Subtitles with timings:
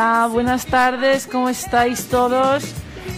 [0.00, 2.62] Hola, buenas tardes, ¿cómo estáis todos?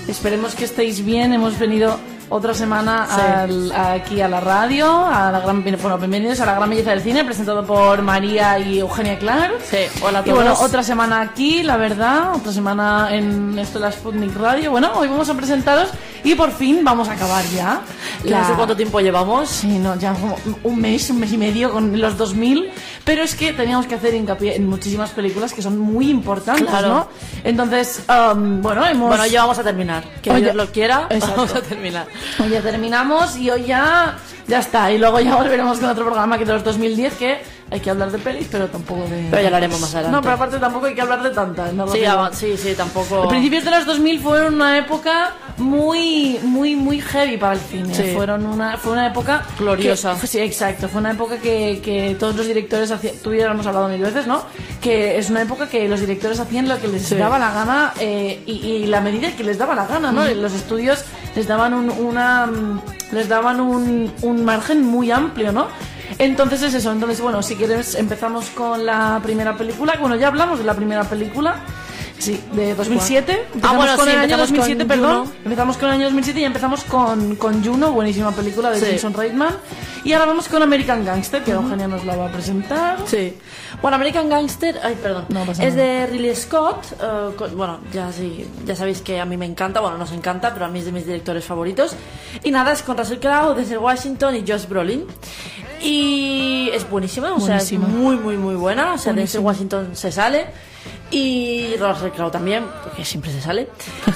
[0.09, 1.35] Esperemos que estéis bien.
[1.35, 1.99] Hemos venido
[2.31, 3.21] otra semana Sí.
[3.21, 7.03] al- aquí a la radio, a la gran, bueno, bienvenidos a la gran belleza del
[7.03, 9.57] cine, presentado por María y Eugenia Clark.
[9.71, 10.37] Sí, hola a Y todos.
[10.37, 14.71] bueno, otra semana aquí, la verdad, otra semana en esto de la Sputnik Radio.
[14.71, 15.91] Bueno, hoy vamos a presentaros
[16.25, 17.81] y por fin vamos a acabar ya.
[18.23, 19.49] Que No sé cuánto tiempo llevamos.
[19.49, 22.71] Sí, no, ya como un mes, un mes y medio con los 2000,
[23.05, 26.89] pero es que teníamos que hacer hincapié en muchísimas películas que son muy importantes, Claro.
[26.89, 27.09] ¿no?
[27.45, 29.09] Entonces, um, bueno, hemos...
[29.09, 30.05] Bueno, ya vamos a terminar.
[30.23, 31.37] Que Dios lo quiera, exacto.
[31.47, 32.07] vamos a terminar.
[32.39, 34.17] Hoy ya terminamos y hoy ya,
[34.47, 34.93] ya está.
[34.93, 38.11] Y luego ya volveremos con otro programa que de los 2010, que hay que hablar
[38.11, 39.29] de pelis, pero tampoco de...
[39.31, 40.17] Pero ya lo haremos más adelante.
[40.17, 41.73] No, pero aparte tampoco hay que hablar de tantas.
[41.73, 41.87] ¿no?
[41.89, 42.01] Sí,
[42.33, 43.17] sí, sí, tampoco.
[43.19, 47.95] Los principios de los 2000 fueron una época muy, muy, muy heavy para el cine.
[47.95, 48.13] Sí.
[48.15, 50.17] Fueron una, fue una época Gloriosa.
[50.21, 50.89] que- sí, exacto.
[50.89, 53.15] Fue una época que, que todos los directores hacían.
[53.23, 54.43] Tú lo hemos hablado mil veces, ¿no?
[54.81, 57.15] Que es una época que los directores hacían lo que les Sí.
[57.15, 60.25] daba la gana eh, y, y la medida que les daba la gana, ¿no?
[60.27, 61.05] Los estudios
[61.37, 62.81] les daban un, una, mm,
[63.13, 65.69] les daban un, un margen muy amplio, ¿no?
[66.19, 66.93] Entonces es eso.
[66.93, 69.95] Entonces, bueno, si quieres empezamos con la primera película.
[70.01, 71.57] Bueno, ya hablamos de la primera película.
[72.19, 73.33] Sí, de 2007.
[73.55, 75.19] Empezamos Ah, bueno, con sí, el año empezamos 2007, con perdón.
[75.25, 75.33] Juno.
[75.45, 78.87] Empezamos con el año 2007 y empezamos con, con Juno, buenísima película de Sí.
[78.93, 79.55] Jason Reitman.
[80.05, 82.99] Y ahora vamos con American Gangster, que Eugenia nos la va a presentar.
[83.07, 83.39] Sí.
[83.81, 85.87] Bueno, American Gangster, ay, perdón, No pasa es nada.
[85.87, 86.85] de Ridley Scott.
[87.03, 90.53] eh, con- bueno, ya sí, ya sabéis que a mí me encanta, bueno, nos encanta,
[90.53, 91.93] pero a mí es de mis directores favoritos.
[92.45, 95.07] Y nada, es con Russell Crowe, Denzel Washington y Josh Brolin.
[95.83, 98.95] Y es buenísima, o sea, es muy, muy, muy buena.
[98.95, 99.45] O sea, Buenísima.
[99.45, 100.47] Washington se sale.
[101.11, 103.69] Y Russell Crowe también, porque siempre se sale.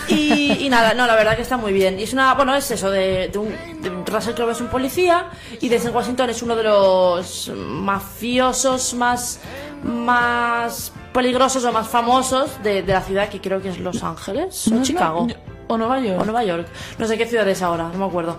[0.09, 1.99] Y, y nada, no, la verdad que está muy bien.
[1.99, 3.49] Y es una, bueno, es eso, de, de un,
[3.83, 5.31] de Russell Crowe es un policía
[5.61, 9.41] y Denzel Washington es uno de los mafiosos más,
[9.83, 14.69] más peligrosos o más famosos de, de la ciudad, que creo que es Los Ángeles
[14.69, 15.27] o ¿No Chicago.
[15.27, 16.21] Nue- O Nueva York.
[16.21, 16.67] O Nueva York.
[16.99, 18.37] No sé qué ciudad es ahora, no me acuerdo.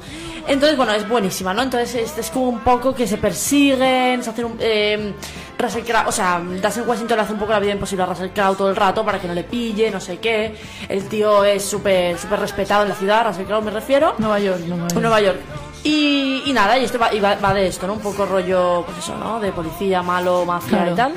[0.47, 1.63] Entonces, bueno, es buenísima, ¿no?
[1.63, 4.57] Entonces es, es como un poco que se persiguen, se hacen un...
[4.59, 5.13] Eh,
[5.57, 8.29] Russell Crowe, o sea, Denzel Washington le hace un poco la vida imposible a Russell
[8.29, 10.53] Crowe todo el rato para que no le pille, no sé qué.
[10.89, 14.15] El tío es súper súper respetado en la ciudad, Russell Crowe me refiero.
[14.17, 15.01] Nueva York, Nueva York.
[15.01, 15.39] Nueva York.
[15.83, 17.93] Y, y nada, y esto va, y va, va de esto, ¿no?
[17.93, 19.39] Un poco rollo, pues eso, ¿no?
[19.39, 20.91] De policía, malo, mafia Claro.
[20.91, 21.13] y tal.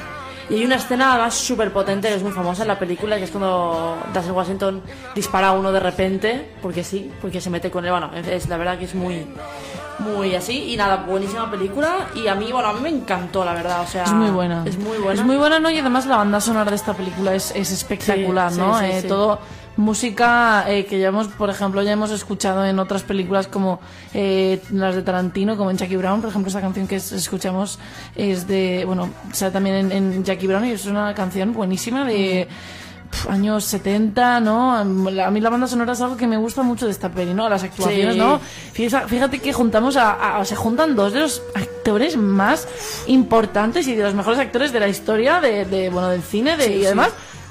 [0.50, 3.24] Y hay una escena además súper potente que es muy famosa en la película, que
[3.24, 4.82] es cuando Denzel Washington
[5.14, 7.90] dispara a uno de repente, porque sí, porque se mete con él.
[7.90, 9.26] Bueno, es, la verdad que es muy,
[9.98, 10.72] muy así.
[10.72, 12.06] Y nada, buenísima película.
[12.14, 13.82] Y a mí, bueno, a mí me encantó, la verdad.
[13.82, 14.62] O sea, Es muy buena.
[14.66, 15.20] Es muy buena.
[15.20, 15.70] Es muy buena, ¿no?
[15.70, 18.78] Y además la banda sonora de esta película es, es espectacular, Sí, ¿no?
[18.78, 19.02] sí, sí, Eh.
[19.02, 19.40] Todo
[19.78, 23.80] música eh, que ya hemos, por ejemplo, ya hemos escuchado en otras películas como
[24.12, 27.78] eh, las de Tarantino, como en Jackie Brown, por ejemplo, esa canción que es- escuchamos
[28.16, 32.48] es de, bueno, sale también en, en Jackie Brown y es una canción buenísima de
[33.30, 34.74] años 70, ¿no?
[34.74, 37.48] A mí la banda sonora es algo que me gusta mucho de esta peli, ¿no?
[37.48, 38.20] Las actuaciones, Sí.
[38.20, 38.38] ¿no?
[39.06, 42.68] Fíjate, que juntamos a, a- se juntan dos de los actores más
[43.06, 46.64] importantes y de los mejores actores de la historia de, de, bueno del cine de,
[46.66, 46.88] Sí, y sí.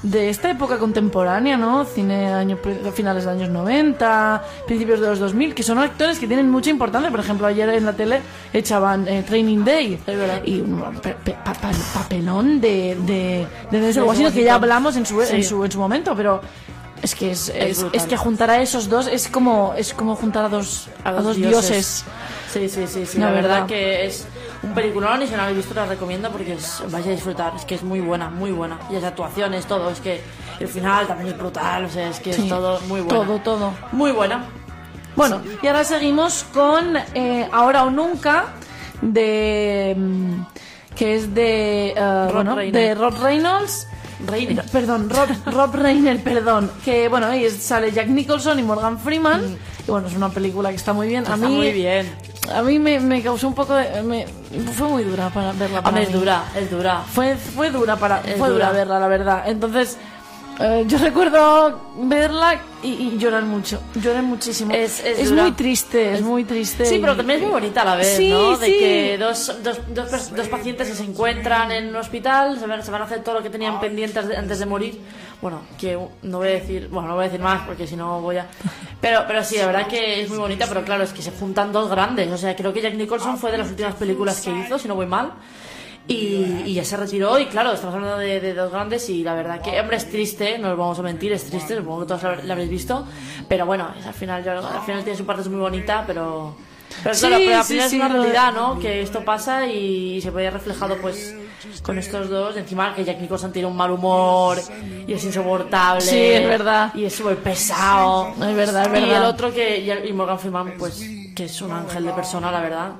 [0.02, 1.84] De esta época contemporánea, ¿no?
[1.84, 2.58] Cine año,
[2.94, 7.10] finales de años 90, principios de los 2000, que son actores que tienen mucha importancia.
[7.10, 8.20] Por ejemplo, ayer en la tele
[8.52, 10.16] echaban eh, Training Day Es
[10.48, 14.96] y un pe- pe- pa- pa- papelón de, de, de Denzel Washington que ya hablamos
[14.96, 15.42] en su, en Sí.
[15.42, 16.40] su, en su momento, pero
[17.02, 18.00] es que es, es, brutal.
[18.00, 21.36] es que juntar a esos dos es como es como juntar a dos a, dos
[21.36, 22.04] dioses.
[22.52, 23.18] Sí, sí, sí, sí.
[23.18, 23.50] La La, verdad.
[23.50, 23.66] verdad.
[23.66, 24.26] que es
[24.62, 27.52] un peliculón y si no lo habéis visto, la recomiendo porque es, vais a disfrutar.
[27.56, 28.78] Es que es muy buena, muy buena.
[28.90, 29.90] Y las actuaciones, todo.
[29.90, 30.20] Es que
[30.58, 31.84] el final también es brutal.
[31.84, 33.24] O sea, es que Sí, es todo muy bueno.
[33.24, 33.72] Todo, todo.
[33.92, 34.44] Muy buena.
[35.16, 38.54] Bueno, y ahora seguimos con eh, Ahora o Nunca,
[39.02, 40.42] de mm,
[40.94, 41.94] que es de, eh,
[42.26, 43.88] Rob bueno, de Rob Reynolds.
[44.26, 44.64] Reiner.
[44.72, 46.70] Perdón, Rob, Rob Reiner, perdón.
[46.84, 49.56] Que bueno, ahí sale Jack Nicholson y Morgan Freeman.
[49.86, 51.24] Y bueno, es una película que está muy bien.
[51.26, 52.10] A Está mí, muy bien.
[52.54, 54.02] A mí me, me causó un poco de.
[54.02, 54.26] me-
[54.74, 55.82] fue muy dura para verla.
[55.82, 56.14] Para es mí.
[56.14, 57.02] dura, es dura.
[57.12, 58.66] Fue, fue dura para Es fue dura.
[58.68, 58.72] dura.
[58.72, 59.42] verla, la verdad.
[59.46, 59.96] Entonces,
[60.60, 63.80] eh, yo recuerdo verla y, y llorar mucho.
[63.94, 64.72] Lloré muchísimo.
[64.74, 65.42] Es- es dura.
[65.42, 66.84] muy triste, es, Es- muy triste.
[66.86, 68.56] Sí, pero también es muy bonita a la vez, Sí, ¿no?
[68.56, 68.72] De sí.
[68.78, 72.90] que dos, dos, dos, dos pacientes que se encuentran en un hospital, se van, se
[72.90, 75.00] van a hacer todo lo que tenían pendientes de- antes de morir.
[75.40, 78.20] Bueno, que no voy a decir, bueno, no voy a decir más porque si no
[78.20, 78.46] voy a...
[79.00, 81.70] Pero, pero sí, la verdad que es muy bonita, pero claro, es que se juntan
[81.72, 82.28] dos grandes.
[82.32, 84.96] O sea, creo que Jack Nicholson fue de las últimas películas que hizo, si no
[84.96, 85.32] voy mal.
[86.08, 89.34] Y, y ya se retiró y claro, estamos hablando de, de dos grandes y la
[89.34, 92.22] verdad que, hombre, es triste, no os vamos a mentir, es triste, supongo que todos
[92.22, 93.06] la, la habréis visto,
[93.46, 96.56] pero bueno, es al final, yo- al final tiene su parte muy bonita, pero...
[97.02, 98.78] Pero Sí, claro, pero al sí, final sí, es una realidad, ¿no?
[98.78, 101.34] Que esto pasa y se veía reflejado pues
[101.82, 102.56] con estos dos.
[102.56, 104.58] Encima que Jack Nicholson tiene un mal humor
[105.06, 106.00] y es insoportable.
[106.00, 106.92] Sí, es verdad.
[106.94, 108.28] Y es súper pesado.
[108.40, 109.28] Es verdad, es Y el verdad.
[109.28, 111.00] otro que, y Morgan Freeman, pues,
[111.34, 112.90] que es un ángel de persona, la verdad.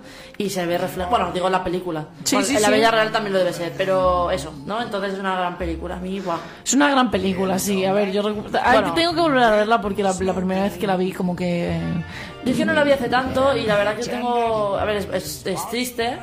[0.41, 2.07] Y se ve reflejado, bueno, digo en la película.
[2.23, 2.75] Sí, Bueno, sí, en la sí.
[2.75, 4.81] vida real también lo debe ser, pero eso, ¿no?
[4.81, 5.97] Entonces es una gran película.
[5.97, 6.39] A mí, guau.
[6.65, 7.85] Es una gran película, sí.
[7.85, 8.95] A ver, yo Bueno.
[8.95, 11.71] tengo que volver a verla porque la, la primera vez que la vi como que...
[11.73, 12.05] eh,
[12.45, 14.77] Yo es que no la vi hace tanto y la verdad que tengo.
[14.79, 16.17] A ver, es, es- es triste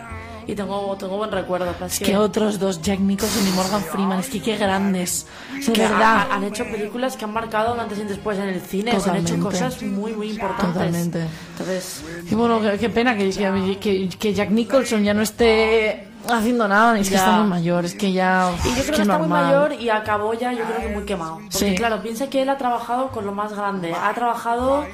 [0.47, 1.68] y tengo, tengo buen recuerdo.
[1.86, 5.25] Es Es que otros dos, Jack Nicholson y Morgan Freeman, es que qué grandes.
[5.65, 6.27] De que verdad.
[6.30, 9.00] ha- han hecho películas que han marcado un antes y un después en el cine.
[9.00, 9.44] sea, han hecho Totalmente.
[9.65, 10.74] cosas muy, muy importantes.
[10.74, 11.25] Totalmente.
[11.51, 16.07] Entonces, Y bueno, qué, qué pena que, que, que- que Jack Nicholson ya no esté
[16.27, 16.98] haciendo nada.
[17.00, 18.51] Es que está muy mayor, es que ya...
[18.63, 21.03] y yo es creo que está muy mayor y acabó ya, yo creo que muy
[21.06, 21.38] quemado.
[21.38, 21.75] Porque Sí.
[21.75, 23.94] claro, piensa que él ha trabajado con lo más grande.
[23.94, 24.86] Ha trabajado.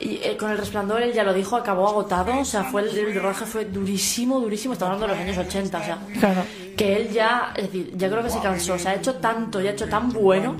[0.00, 2.38] Y, eh, con el resplandor, él ya lo dijo, acabó agotado.
[2.38, 4.74] O sea, fue el, el rodaje fue durísimo, durísimo.
[4.74, 5.98] Estamos hablando de los años 80, o sea.
[6.20, 6.42] Claro.
[6.76, 9.66] que él ya, es decir, ya creo que se cansó, se ha hecho tanto y
[9.66, 10.54] ha hecho tan bueno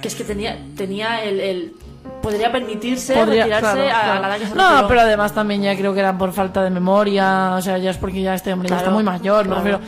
[0.00, 1.72] que es que tenía, tenía el, el
[2.22, 4.20] podría permitirse Podría- retirarse claro, a, claro.
[4.22, 6.70] la edad que se No, pero además también ya creo que era por falta de
[6.70, 9.80] memoria, o sea, ya es porque ya este hombre ya está muy mayor, me claro.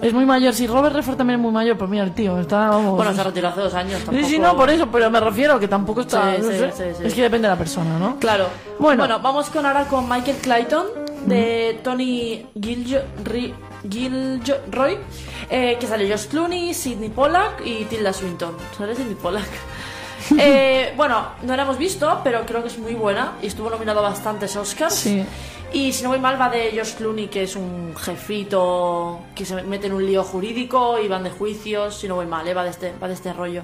[0.00, 2.70] Es muy mayor, si Robert Redford también es muy mayor, pues mira el tío, está,
[2.70, 2.96] vamos...
[2.96, 3.98] bueno, se retiró hace dos años.
[3.98, 4.28] Sí, Tampoco...
[4.28, 6.36] sí, no, por eso, pero me refiero que tampoco está...
[6.36, 7.02] Sí, no sí, sé, sí, sí.
[7.04, 8.16] Es que depende de la persona, ¿no?
[8.18, 8.46] Claro.
[8.78, 9.02] Bueno.
[9.02, 10.86] Bueno, vamos con ahora con Michael Clayton
[11.26, 13.54] de Tony Gilroy,
[15.50, 18.54] eh, que sale Josh Clooney, Sidney Pollack y Tilda Swinton.
[18.76, 19.48] ¿Sale Sidney Pollack?
[20.36, 24.00] Eh, bueno, no la hemos visto, pero creo que es muy buena y estuvo nominado
[24.00, 24.94] a bastantes Oscars.
[24.94, 25.24] Sí.
[25.72, 29.62] Y si no voy mal, va de Josh Clooney, que es un jefito que se
[29.62, 31.98] mete en un lío jurídico y van de juicios.
[31.98, 32.54] Si no voy mal, ¿eh?
[32.54, 33.62] va, de este, va de este rollo.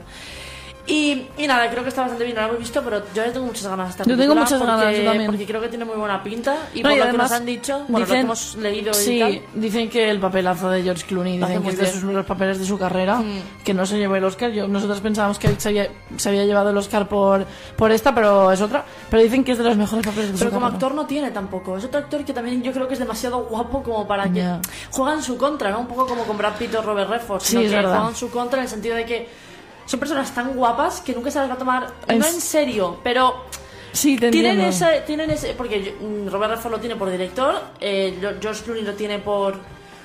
[0.86, 3.32] Y, y nada, creo que está bastante bien, no la hemos visto, pero yo ya
[3.32, 5.30] tengo muchas ganas de esta Yo tengo muchas ganas, porque- yo también.
[5.30, 7.40] Porque creo que tiene muy buena pinta y No, por y lo además que nos
[7.40, 9.42] han dicho, bueno, lo que dicen- hemos leído y sí, tal.
[9.54, 12.58] dicen que el papelazo de George Clooney, Lo dicen que es de sus los papeles
[12.58, 13.22] de su carrera,
[13.64, 14.50] que no se llevó el Oscar.
[14.50, 15.88] Yo, nosotros pensábamos que se había,
[16.18, 17.46] se había llevado el Oscar por,
[17.76, 18.84] por esta, pero es otra.
[19.08, 20.74] Pero dicen que es de los mejores papeles de Pero su como carrera.
[20.76, 21.78] actor no tiene tampoco.
[21.78, 24.44] Es otro actor que también yo creo que es demasiado guapo como para que
[24.90, 25.80] juega en su contra, ¿no?
[25.80, 27.40] Un poco como con Brad Pitt o Robert Redford.
[27.40, 27.92] Sí, es que verdad.
[27.94, 29.53] juega en su contra en el sentido de que
[29.86, 32.98] son personas tan guapas que nunca se las va a tomar, En no en serio,
[33.02, 33.44] pero
[33.92, 38.18] Sí, te tienen ese, tienen ese, porque mm, Robert Redford lo tiene por director, eh,
[38.40, 39.54] George Clooney lo tiene por,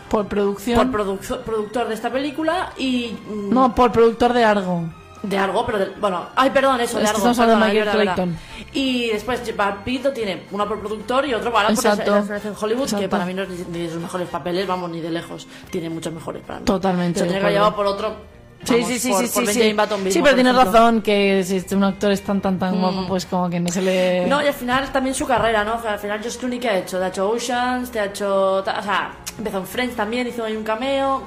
[0.09, 0.91] Por producción.
[0.91, 4.83] por produc- productor de esta película y mm, no, por productor de Argo.
[5.23, 7.29] de algo, pero del- bueno, ay, perdón, eso, de Es que algo.
[7.29, 8.37] estamos hablando de perdona, Michael es Clayton.
[8.73, 12.15] Y después Brad Pitt lo tiene uno por productor y otro para por Exacto.
[12.15, 13.09] en Hollywood, que Exacto.
[13.09, 15.47] para mí no es ni de sus mejores papeles, vamos, ni de lejos.
[15.71, 16.65] Tiene muchos mejores para mí.
[16.65, 18.38] Totalmente Se de tiene que llevar por otro.
[18.63, 20.11] Sí, sí, sí, por, sí, por sí, sí.
[20.11, 23.25] Sí, pero tienes razón que si este- un actor es tan, tan, tan guapo, pues
[23.25, 24.25] como que no se le...
[24.27, 25.75] No, y al final también su carrera, ¿no?
[25.75, 26.99] O sea, al final Josh Clooney, ¿qué ha hecho?
[26.99, 28.57] Te ha hecho Oceans, te ha hecho...
[28.57, 31.23] O sea, empezó en Friends también, hizo ahí un cameo.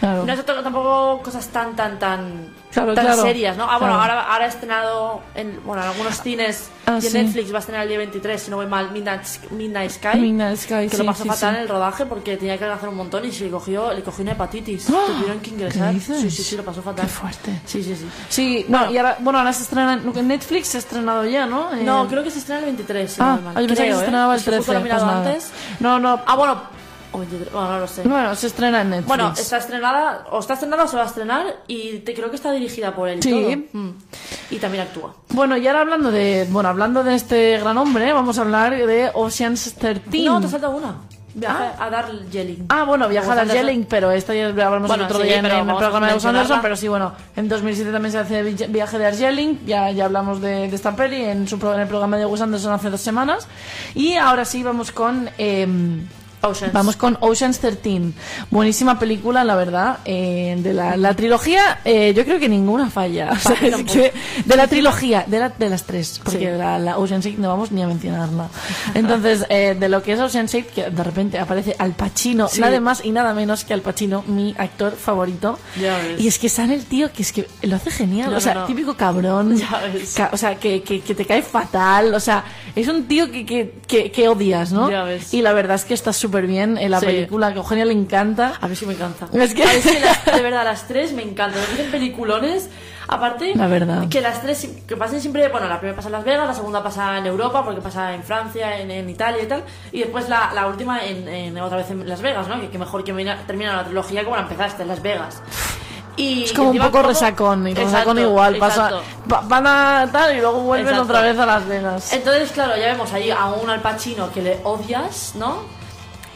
[0.00, 0.24] Claro.
[0.26, 2.48] No ha hecho tampoco cosas tan, tan, tan...
[2.72, 3.22] Claro, tan claro.
[3.22, 3.64] serias, ¿no?
[3.64, 4.12] Ah, bueno, Claro.
[4.14, 7.18] ahora, ahora ha estrenado en, bueno, en algunos cines Ah, y en sí.
[7.18, 9.22] Netflix va a estrenar el día 23, si no voy mal, Midnight,
[9.52, 10.18] Midnight Sky.
[10.18, 12.88] Midnight Sky, que sí, lo pasó sí, fatal en el rodaje porque tenía que hacer
[12.88, 14.88] un montón y se le cogió, le cogió una hepatitis.
[14.90, 15.04] ¡Ah!
[15.18, 15.92] Tuvieron que ingresar.
[15.94, 17.06] Sí, sí, sí, lo pasó fatal.
[17.06, 17.60] Qué fuerte.
[17.66, 18.06] Sí, sí, sí.
[18.28, 21.72] Sí, no, y ahora, bueno, ahora se estrena en Netflix, se ha estrenado ya, ¿no?
[21.74, 23.54] Eh, No, creo que se estrena el 23, si no Ah, voy mal.
[23.62, 24.02] yo pensaba que se ¿eh?
[24.02, 24.72] estrenaba el Es que justo 13.
[24.72, 25.50] lo he mirado pues antes.
[25.80, 26.81] No, no, Ah, bueno.
[27.12, 28.02] O 23, bueno, no lo sé.
[28.02, 29.08] bueno, se estrena en Netflix.
[29.08, 32.36] Bueno, está estrenada, o está estrenada o se va a estrenar, y te, creo que
[32.36, 33.22] está dirigida por él.
[33.22, 33.30] Sí.
[33.30, 33.80] todo.
[33.82, 33.90] Mm.
[34.50, 35.14] Y también actúa.
[35.30, 39.10] Bueno, y ahora hablando de, bueno, hablando de este gran hombre, vamos a hablar de
[39.14, 40.24] Ocean's 13.
[40.24, 40.94] No, te falta una.
[41.34, 42.66] Viaje a Darjeeling.
[42.68, 43.36] Ah, bueno, viaja a.
[43.36, 46.24] Darjeeling, pero esta ya hablamos Bueno, el otro sí, día en, el programa de Wes
[46.26, 50.04] Anderson, pero sí, bueno, en 2007 también se hace vi- viaje de Darjeeling, ya, ya
[50.04, 53.00] hablamos de, de esta peli en, su, en el programa de Wes Anderson hace dos
[53.00, 53.48] semanas,
[53.94, 55.30] y ahora sí vamos con...
[55.38, 56.06] em,
[56.42, 56.72] Oceans.
[56.72, 58.12] Vamos con Ocean's 13.
[58.50, 59.98] Buenísima película, la verdad.
[60.04, 63.30] eh, de la, la trilogía, eh, yo creo que ninguna falla.
[63.32, 64.12] O sea, es que
[64.44, 66.58] de la trilogía, de, la- de las tres, porque Sí.
[66.58, 68.48] la, la Ocean's 8 no vamos ni a mencionarla.
[68.94, 72.60] Entonces, eh, de lo que es Ocean's 8, que de repente aparece Al Pacino, Sí.
[72.60, 75.58] nada más y nada menos que Al Pacino, mi actor favorito.
[75.80, 76.20] Ya ves.
[76.20, 78.30] Y es que sale el tío que es que lo hace genial.
[78.30, 79.56] No, o sea, no, típico cabrón.
[79.56, 80.14] Ya ves.
[80.16, 82.14] Ca- o sea, que, que, que te cae fatal.
[82.14, 82.44] O sea,
[82.74, 84.90] es un tío que, que, que, que odias, ¿no?
[84.90, 85.32] Ya ves.
[85.34, 87.06] Y la verdad es que está súper bien en la Sí.
[87.06, 88.54] película, que a Eugenia le encanta.
[88.60, 89.26] A mí sí me encanta.
[89.32, 89.64] Es que-
[90.00, 91.60] las- de verdad, las tres me encantan.
[91.60, 92.70] Me parecen peliculones.
[93.08, 94.08] Aparte, La verdad.
[94.08, 95.48] que las tres que pasen siempre.
[95.48, 98.22] Bueno, la primera pasa en Las Vegas, la segunda pasa en Europa, porque pasa en
[98.22, 99.64] Francia, en, en Italia y tal.
[99.90, 102.58] Y después la, la última en, en- otra vez en Las Vegas, ¿no?
[102.60, 105.42] Que, que mejor que mina- termina la trilogía como la empezaste, en Las Vegas.
[106.16, 108.56] Y, Es como un poco resacón, y resacón igual.
[108.58, 109.48] Pasa, exacto.
[109.48, 111.10] van a tal y luego vuelven Exacto.
[111.10, 112.12] otra vez a Las Vegas.
[112.12, 115.62] Entonces, claro, ya vemos ahí a un Al Pacino que le odias, ¿no?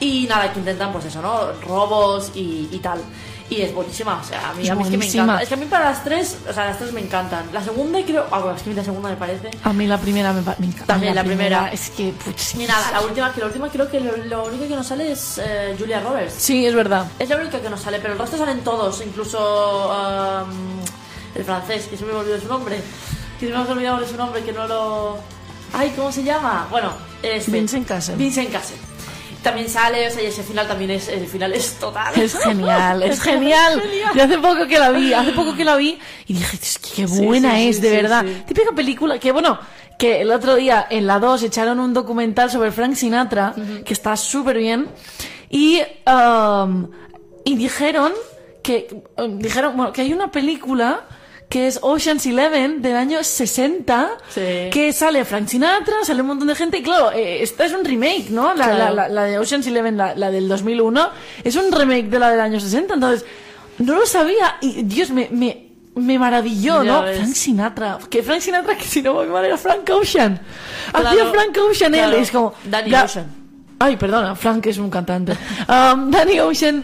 [0.00, 1.52] Y nada, que intentan, pues eso, ¿no?
[1.62, 3.00] Robos y, y tal.
[3.48, 5.40] Y es buenísima, o sea, a mí, Es a mí es que me encanta.
[5.40, 7.46] Es que a mí para las tres, o sea, las tres me encantan.
[7.52, 9.50] La segunda creo, ah, bueno, es que la segunda me parece.
[9.62, 10.86] A mí la primera me, me encanta.
[10.86, 11.70] También la primera.
[11.72, 14.66] Es que, putz, Y nada, la última, que la última creo que lo, lo único
[14.66, 16.34] que nos sale es eh, Julia Roberts.
[16.36, 17.06] Sí, es verdad.
[17.20, 20.80] Es la única que nos sale, pero el resto salen todos, incluso um,
[21.36, 22.82] el francés, que se me olvidó su nombre.
[23.38, 25.18] Que se me ha olvidado su nombre, que no lo.
[25.72, 26.66] Ay, ¿cómo se llama?
[26.68, 27.52] Bueno, este.
[27.52, 28.16] Vincent Cassel.
[28.16, 28.78] Vincent Cassel.
[29.42, 31.08] También sale, o sea, y ese final también es.
[31.08, 32.18] El final es total.
[32.20, 33.82] Es genial, es genial.
[34.14, 36.58] Yo hace poco que la vi, hace poco que la vi y dije,
[36.94, 38.24] qué buena sí, sí, es, de verdad.
[38.46, 39.58] Típica película que, bueno,
[39.98, 44.16] que el otro día en la 2 echaron un documental sobre Frank Sinatra, que está
[44.16, 44.88] súper bien,
[45.48, 46.88] y, um,
[47.44, 48.12] y dijeron
[48.62, 51.04] que, um, dijeron, bueno, que hay una película
[51.48, 54.40] que es Ocean's Eleven del año 60, Sí.
[54.72, 57.84] que sale Frank Sinatra, sale un montón de gente, y claro, eh, esta es un
[57.84, 58.48] remake, ¿no?
[58.54, 58.78] La, Claro.
[58.78, 61.08] la- la- la de Ocean's Eleven, la, la del 2001,
[61.44, 63.24] es un remake de la del año 60, entonces,
[63.78, 67.02] no lo sabía, y Dios, me, me, me maravilló, Ya ¿no?
[67.02, 67.18] ves.
[67.18, 70.40] Frank Sinatra, que Frank Sinatra, que si no voy mal, era Frank Ocean.
[70.92, 72.16] Hacía Claro, Frank Ocean él, claro.
[72.16, 72.54] es como...
[72.64, 73.26] Danny Ocean.
[73.78, 75.32] Ay, perdona, Frank es un cantante.
[75.68, 76.82] Um, Danny Ocean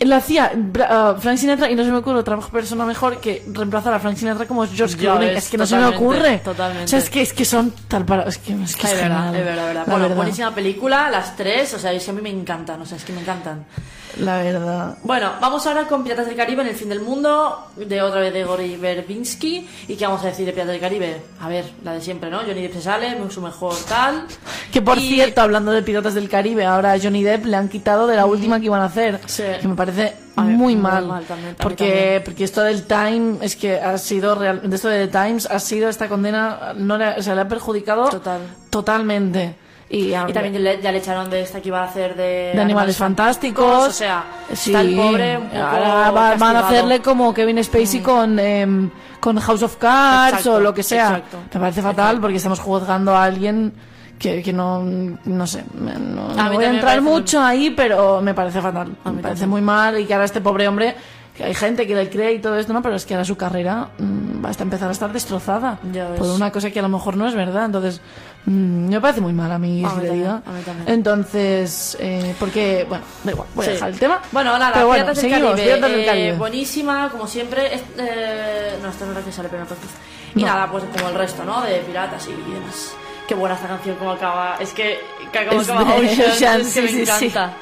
[0.00, 3.92] lo hacía uh, Frank Sinatra y no se me ocurre otra persona mejor que reemplazar
[3.94, 5.30] a Frank Sinatra como George Clooney.
[5.36, 6.38] Es que no se me ocurre.
[6.38, 6.84] totalmente.
[6.84, 8.22] O sea, es que, es que son tal para...
[8.24, 9.74] Es que es, que es Es verdad, verdad, es verdad.
[9.74, 10.16] La Bueno, verdad.
[10.16, 13.04] buenísima película, las tres, o sea, es que a mí me encantan, o sea, es
[13.04, 13.64] que me encantan.
[14.18, 14.98] La verdad.
[15.04, 18.32] Bueno, vamos ahora con Piratas del Caribe en el fin del mundo, de otra vez
[18.32, 19.68] de Gory Verbinski.
[19.88, 21.22] ¿Y qué vamos a decir de Piratas del Caribe?
[21.40, 22.38] A ver, la de siempre, ¿no?
[22.38, 24.26] Johnny Depp se sale, su mejor tal.
[24.72, 27.68] Que por Y- cierto, hablando de Piratas del Caribe, ahora a Johnny Depp le han
[27.68, 29.20] quitado de la última que iban a hacer.
[29.26, 29.44] Sí.
[29.60, 31.06] Que me parece ver, muy muy mal.
[31.06, 32.22] mal también, mí porque, también.
[32.24, 35.58] porque esto del Time es que ha sido real, de esto de The Times ha
[35.60, 38.40] sido esta condena, no le, o sea, le ha perjudicado Total.
[38.70, 39.54] totalmente.
[39.90, 42.60] Y, Y también le- ya le echaron de esta que iba a hacer de, de
[42.60, 43.88] animales fantásticos.
[43.88, 44.70] O sea, Sí.
[44.70, 48.90] está el pobre un poco Ahora va- van a hacerle como Kevin Spacey con, em,
[49.18, 51.06] con House of Cards Exacto, o lo que sea.
[51.08, 51.38] exacto.
[51.54, 53.72] Me parece fatal porque estamos juzgando a alguien
[54.18, 58.60] que, que no, no sé, no, no voy a entrar mucho ahí, pero me parece
[58.60, 58.88] fatal.
[59.04, 59.50] A Me parece también.
[59.50, 60.96] muy mal y que ahora este pobre hombre,
[61.38, 62.82] que hay gente que le cree y todo esto, ¿no?
[62.82, 65.78] Pero es que ahora su carrera mm, va a empezar a estar destrozada
[66.18, 67.64] por una cosa que a lo mejor no es verdad.
[67.66, 68.00] Entonces,
[68.44, 70.42] mm, me parece muy mal a mí, A si le diga.
[70.86, 74.20] Entonces, eh, porque, bueno, da igual, voy a dejar el tema.
[74.32, 75.66] Bueno, nada, Pero bueno, Piratas del seguimos, Caribe.
[75.74, 76.32] Piratas del eh, Caribe.
[76.32, 77.74] buenísima, como siempre.
[77.74, 79.90] Es- eh, no, esta no es la que sale, entonces.
[80.34, 80.46] Y No.
[80.48, 81.60] nada, pues como el resto, ¿no?
[81.62, 82.92] De piratas y demás.
[83.28, 84.56] Qué buena esta canción, como acaba.
[84.58, 84.98] Es que,
[85.32, 87.26] que Es acaba de Ocean, Ocean, es que me sí, sí, sí.
[87.26, 87.52] encanta.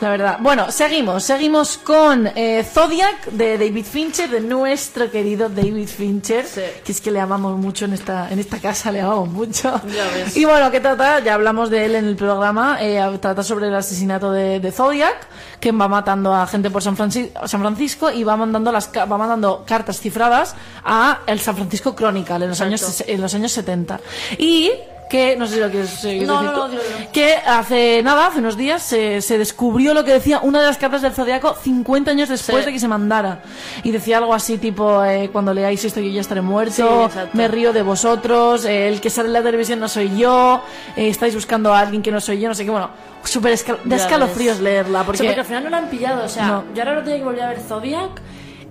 [0.00, 0.38] La verdad.
[0.40, 1.22] Bueno, seguimos.
[1.24, 6.46] Seguimos con eh, Zodiac de David Fincher, de nuestro querido David Fincher.
[6.46, 6.62] Sí.
[6.82, 9.78] Que es que le amamos mucho en esta, en esta casa, le amamos mucho.
[9.94, 10.34] Ya ves.
[10.38, 11.20] Y bueno, ¿qué trata?
[11.20, 12.78] Ya hablamos de él en el programa.
[12.80, 15.18] eh, trata sobre el asesinato de, de Zodiac,
[15.60, 19.18] que va matando a gente por San, Franci- San Francisco y va mandando, las, va
[19.18, 23.12] mandando cartas cifradas a el San Francisco Chronicle en los, años, Exacto.
[23.12, 24.00] en los años 70.
[24.38, 24.70] Y
[25.10, 26.74] que, no sé si lo quieres seguir No, no, no,
[27.12, 30.78] que hace nada, hace unos días, se, se descubrió lo que decía una de las
[30.78, 32.66] cartas del Zodiaco 50 años después Sí.
[32.66, 33.42] de que se mandara.
[33.82, 37.72] Y decía algo así tipo, eh, cuando leáis esto yo ya estaré muerto, me río
[37.72, 40.62] de vosotros, eh, el que sale en la televisión no soy yo,
[40.96, 42.90] eh, estáis buscando a alguien que no soy yo, no sé qué, bueno,
[43.24, 45.28] súper escal- de escalofríos leerla, porque...
[45.28, 46.64] al final no la han pillado, o sea, No.
[46.74, 48.20] yo ahora lo tenía que volver a ver Zodiac.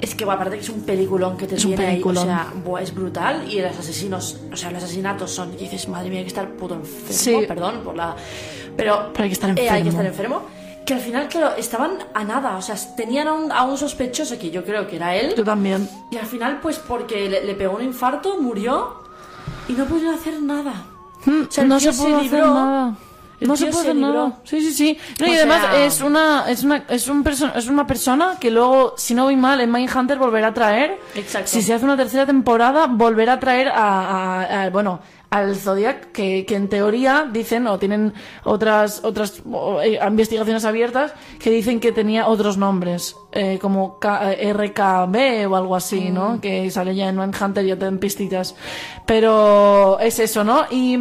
[0.01, 2.13] Es que, bueno, aparte que es un peliculón que te Es un tiene ahí, o
[2.15, 3.51] sea, es brutal.
[3.51, 6.50] Y los asesinos, o sea, los asesinatos son, y dices, madre mía, hay que estar
[6.53, 7.36] puto enfermo, Sí.
[7.48, 8.15] perdón por la.
[8.77, 9.89] Pero, Pero hay que estar eh, hay que enfermo.
[9.89, 10.41] estar enfermo.
[10.86, 14.39] Que al final, claro, estaban a nada, o sea, tenían a un, a un sospechoso
[14.39, 15.36] que yo creo que era él.
[15.36, 15.88] Yo también.
[16.12, 19.01] Y al final, pues porque le, le pegó un infarto, murió
[19.68, 20.86] y no pudieron hacer nada.
[21.27, 22.96] O sea, no se puede hacer libró, nada.
[23.41, 24.39] El No se puede se nada.
[24.43, 24.98] Sí, sí, sí.
[25.19, 28.51] No, y además sea- es una es una es un perso- es una persona que
[28.51, 31.00] luego, si no voy mal, en Mindhunter volverá a traer.
[31.15, 31.50] Exacto.
[31.50, 35.00] Si se hace una tercera temporada, volverá a traer a, a- a- bueno
[35.31, 38.13] al Zodiac que, que en teoría dicen o tienen
[38.46, 44.34] otras otras o, eh, investigaciones abiertas que dicen que tenía otros nombres eh, como K-
[44.34, 46.13] eh, RKB o algo así, Mm.
[46.15, 46.41] ¿no?
[46.41, 48.55] Que sale ya en Mindhunter y ya te dan pistitas.
[49.05, 50.65] Pero es eso, ¿no?
[50.72, 50.98] Y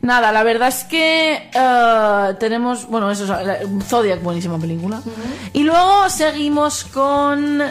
[0.00, 5.00] Nada, la verdad es que eh, tenemos, bueno, eso, sea, la- Zodiac, buenísima película.
[5.52, 7.62] Y luego seguimos con,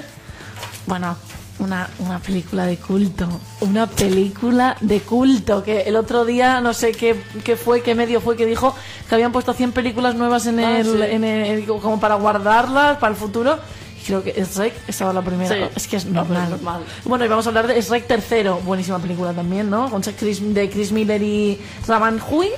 [0.85, 1.17] bueno,
[1.59, 3.27] una, una película de culto.
[3.59, 5.61] Una película de culto.
[5.63, 8.73] Que el otro día, no sé qué, qué fue, qué medio fue que dijo
[9.09, 11.01] que habían puesto 100 películas nuevas en Ah, el, sí.
[11.01, 13.59] en el- como para guardarlas para el futuro.
[14.05, 15.53] Creo que es Rec estaba la primera.
[15.55, 15.61] Sí.
[15.75, 16.83] Es que es pero normal.
[17.05, 18.59] Bueno, y vamos a hablar de Es Rec tercero.
[18.63, 19.89] Buenísima película también, ¿no?
[19.89, 22.49] Con Chris, de Chris Miller y Raman Hui.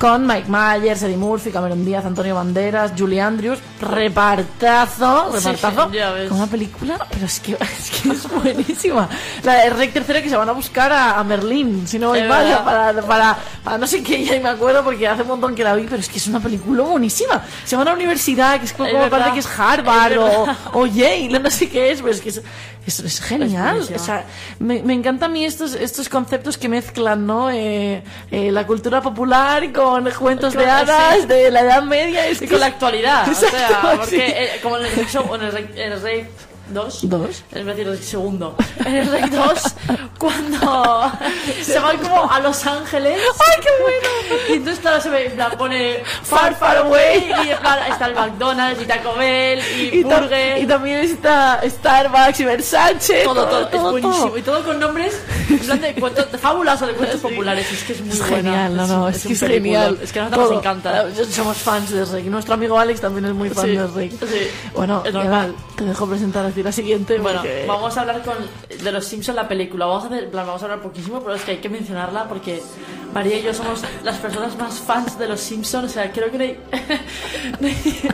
[0.00, 3.58] Con Mike Myers, Eddie Murphy, Cameron Díaz, Antonio Banderas, Julie Andrews.
[3.80, 5.32] Repartazo.
[5.38, 5.88] Sí, Repartazo.
[5.90, 6.28] ves.
[6.28, 9.08] Con una película, pero es que es, que es buenísima.
[9.44, 12.22] La de Rec tercero que se van a buscar a, a Merlín, si no voy
[12.22, 15.64] mal, para, para, para no sé qué, ya me acuerdo porque hace un montón que
[15.64, 17.42] la vi, pero es que es una película buenísima.
[17.64, 19.32] Se van a la universidad, que es como Es parece verdad.
[19.34, 20.18] que es Harvard Es
[20.72, 20.92] o, verdad.
[20.92, 22.42] o Yale, no sé qué es, pero es que es,
[22.86, 23.80] es, es genial.
[23.80, 24.24] o sea,
[24.58, 27.50] me, me encanta a mí estos, estos conceptos que mezclan, ¿no?
[27.50, 31.26] Eh, eh, la cultura popular con cuentos de hadas sí.
[31.26, 32.26] de la Edad Media.
[32.26, 34.20] Es Y con la actualidad, o sea, Exacto, porque sí.
[34.22, 36.28] eh, como en el Show, en el en el Rec
[36.70, 37.42] 2, Dos.
[37.52, 39.62] es decir, el segundo, en el Rec 2,
[40.18, 41.12] cuando
[41.62, 44.42] se van como a Los Ángeles, ¡Ay, qué bueno!
[44.48, 48.06] y entonces claro, se ve, en plan, pone Far Far Away, y en plan, está
[48.06, 53.22] el McDonald's, y Taco Bell, y, Y, ta- Burger, y también está Starbucks y Versace.
[53.24, 54.38] todo, todo, es todo, buenísimo, todo.
[54.38, 57.84] y todo con nombres, en plan de cuentos, de fábulas o de cuentos populares, es
[57.84, 58.36] que es muy Es buena.
[58.36, 59.98] genial, no, no, es, un que es genial.
[60.02, 60.54] Es que a nosotros Todo.
[60.56, 61.06] nos encanta.
[61.30, 62.24] Somos fans de Rey.
[62.24, 64.10] Nuestro amigo Alex también es muy fan Sí, de Rey.
[64.10, 64.48] sí.
[64.74, 65.48] Bueno, Es normal.
[65.54, 67.18] Eva, te dejo presentar a ti la siguiente.
[67.18, 68.36] Bueno, porque- vamos a hablar con,
[68.82, 69.86] de los Simpsons la película.
[69.86, 72.62] Vamos a, hacer, plan, vamos a hablar poquísimo, pero es que hay que mencionarla porque
[73.14, 75.90] María y yo somos las personas más fans de los Simpsons.
[75.90, 76.58] O sea, creo que no hay,
[77.60, 78.12] no hay-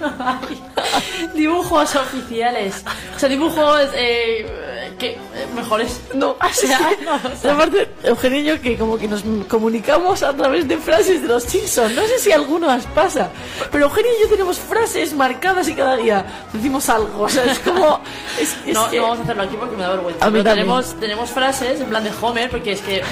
[0.00, 2.84] no dibujos oficiales.
[3.16, 5.18] O sea, dibujos eh, que, eh,
[5.54, 6.00] mejores.
[6.14, 6.78] No, o sea,
[7.52, 11.42] aparte, Eugenio y yo que como que nos comunicamos a través de frases de los
[11.44, 11.94] Simpsons.
[11.94, 13.30] No sé si alguno nos pasa,
[13.70, 17.22] pero Eugenio y yo tenemos frases marcadas y cada día decimos algo.
[17.22, 18.00] O sea, es como...
[18.40, 20.30] Es, es No, que- no vamos a hacerlo aquí porque me da vergüenza.
[20.30, 23.02] Pero tenemos, tenemos frases en plan de Homer porque es que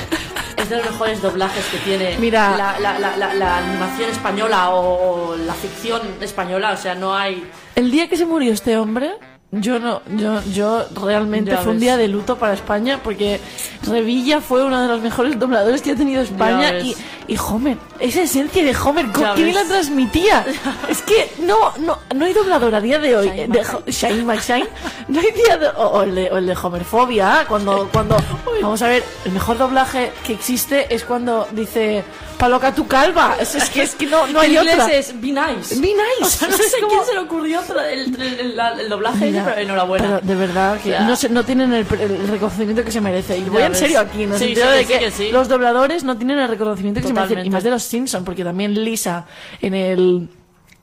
[0.57, 2.57] es de los mejores doblajes que tiene Mira.
[2.57, 6.73] la, la, la, la, animación española o la ficción española.
[6.73, 7.49] O sea, no hay.
[7.75, 9.12] El día que se murió este hombre,
[9.52, 13.40] yo no, yo, yo realmente Ya fue un día de luto para España porque
[13.82, 18.22] Revilla fue uno de los mejores dobladores que ha tenido España y, y Homer, esa
[18.22, 20.46] esencia de Homer, ¿con Ya ¿quién la transmitía?
[20.88, 24.24] es que no, no, no hay doblador a día de hoy Shine de Shine.
[24.24, 24.68] McShine,
[25.08, 28.16] no hay día de, o, o el de, o el de Homerfobia, cuando, cuando,
[28.62, 32.04] vamos a ver, el mejor doblaje que existe es cuando dice
[32.40, 34.92] Paloca tu calva, es, es que es que no, no hay inglés otra.
[34.94, 35.74] es Be Nice.
[35.79, 36.22] Be nice.
[36.22, 37.61] O sea, no sé como- quién se le ocurrió
[37.92, 40.05] el, el, el- el doblaje, Mira, pero enhorabuena.
[40.07, 43.00] pero de verdad que O sea, no, se- no tienen el, el reconocimiento que se
[43.00, 43.37] merece.
[43.38, 45.26] Y voy en serio aquí, en el Sí, sentido sí, de que que, sí, que
[45.26, 45.33] sí.
[45.33, 47.44] los dobladores no tienen el reconocimiento que se merecen.
[47.44, 49.26] Y más de los Simpsons, porque también Lisa
[49.61, 50.29] en el.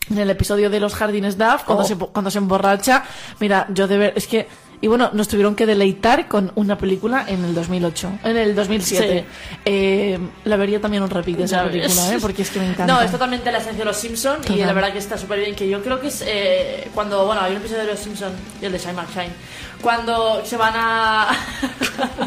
[0.10, 1.88] En el episodio de los jardines Duff, cuando, Oh.
[1.88, 3.04] se, cuando se emborracha,
[3.42, 4.48] mira, yo de ver, es que,
[4.80, 9.26] y bueno, nos tuvieron que deleitar con una película en el 2008, en el 2007.
[9.66, 12.14] Eh, la vería también un repite esa película.
[12.14, 12.18] ¿eh?
[12.22, 12.94] porque es que me encanta.
[12.94, 15.56] No, es totalmente la esencia de los Simpsons y la verdad que está súper bien.
[15.56, 18.66] Que yo creo que es eh, cuando, bueno, hay un episodio de los Simpsons y
[18.66, 19.34] el de Shine Mark Shine,
[19.82, 21.28] cuando se van a.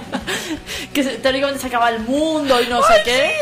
[0.93, 3.33] que se- teóricamente se acaba el mundo y no sé qué.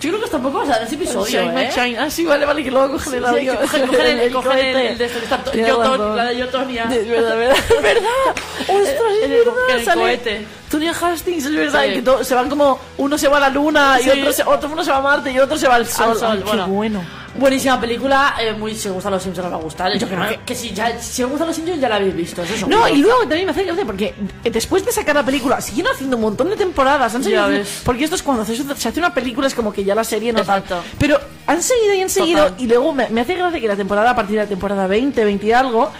[0.00, 1.26] Yo creo que tampoco vas a dar ese episodio.
[1.42, 1.70] Shine, ¿eh?
[1.74, 1.98] Shine.
[1.98, 3.60] Ah, sí, vale, vale, que luego cogen el Sí, audio.
[3.60, 4.88] cogen, cogen el, el cogen el, cohete.
[4.92, 6.84] el de la de Yotonia.
[6.84, 7.56] Es verdad, verdad.
[7.68, 8.08] Es verdad.
[8.68, 9.84] Ostras, es verdad.
[9.84, 10.46] sale cohete.
[10.70, 11.84] Tonya Hastings, es verdad.
[11.86, 11.92] Sí.
[11.94, 12.78] que to- se van como.
[12.98, 14.10] Uno se va a la luna y Sí.
[14.10, 16.10] otro, se, otro uno se va a Marte y otro se va al sol.
[16.12, 16.66] Al sol, Ay, qué bueno.
[16.68, 17.04] bueno.
[17.38, 19.96] Buenísima película, eh, muy, si os gustan los Simpsons os va a gustar.
[19.96, 20.28] Yo creo Ah.
[20.28, 22.42] que, que si, ya, si os gustan los Simpsons ya la habéis visto.
[22.42, 25.60] Eso No, y luego también me hace gracia porque eh, después de sacar la película,
[25.60, 27.14] siguieron haciendo un montón de temporadas.
[27.14, 29.84] Han seguido haciendo- porque esto es cuando se, se hace una película, es como que
[29.84, 30.58] ya la serie no tal.
[30.60, 30.82] Exacto.
[30.98, 32.44] Pero han seguido y han seguido.
[32.44, 32.60] Total.
[32.62, 35.24] Y luego me, me hace gracia que la temporada, a partir de la temporada 20,
[35.24, 35.90] 20 y algo.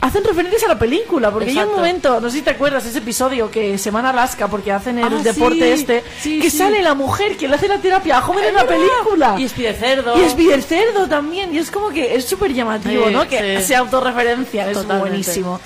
[0.00, 1.76] Hacen referencias a la película, porque hay un Exacto.
[1.76, 4.98] momento, no sé si te acuerdas, ese episodio que se van a Alaska porque hacen
[4.98, 6.58] el Ah, deporte sí, este, sí, que sí.
[6.58, 9.34] sale la mujer que le hace la terapia a joven en la película.
[9.38, 10.14] Y es cerdo.
[10.16, 13.26] Y el cerdo también, y es como que es súper llamativo, ¿no?
[13.26, 15.60] Que se autorreferencia, es buenísimo.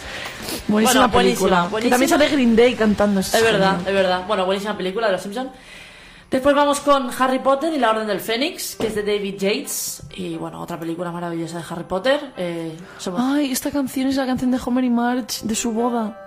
[0.66, 1.82] Buenísima Bueno, buenísima, película.
[1.82, 3.20] Que también sale Green Day cantando.
[3.20, 4.24] Es verdad, es verdad.
[4.26, 5.50] Bueno, buenísima película de los Simpsons.
[6.32, 10.02] Después vamos con Harry Potter y la Orden del Fénix, que es de David Yates.
[10.16, 12.32] Y bueno, otra película maravillosa de Harry Potter.
[12.38, 16.18] Eh, somos- Ay, esta canción es la canción de Homer y Marge de su boda.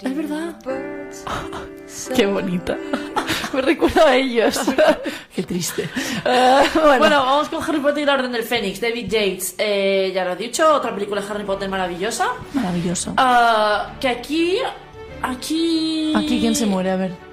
[0.00, 0.54] Es verdad.
[2.14, 2.76] Qué bonita.
[3.52, 4.60] Me recuerda a ellos.
[5.34, 5.88] Qué triste.
[6.24, 9.54] Eh, bueno, Bueno, vamos con Harry Potter y la Orden del Fénix, David Yates.
[9.58, 12.28] Eh, ya lo he dicho, otra película de Harry Potter maravillosa.
[12.54, 13.12] maravilloso.
[13.16, 14.58] Ah, que aquí.
[15.22, 16.12] Aquí.
[16.14, 17.25] Aquí quién se muere, a ver.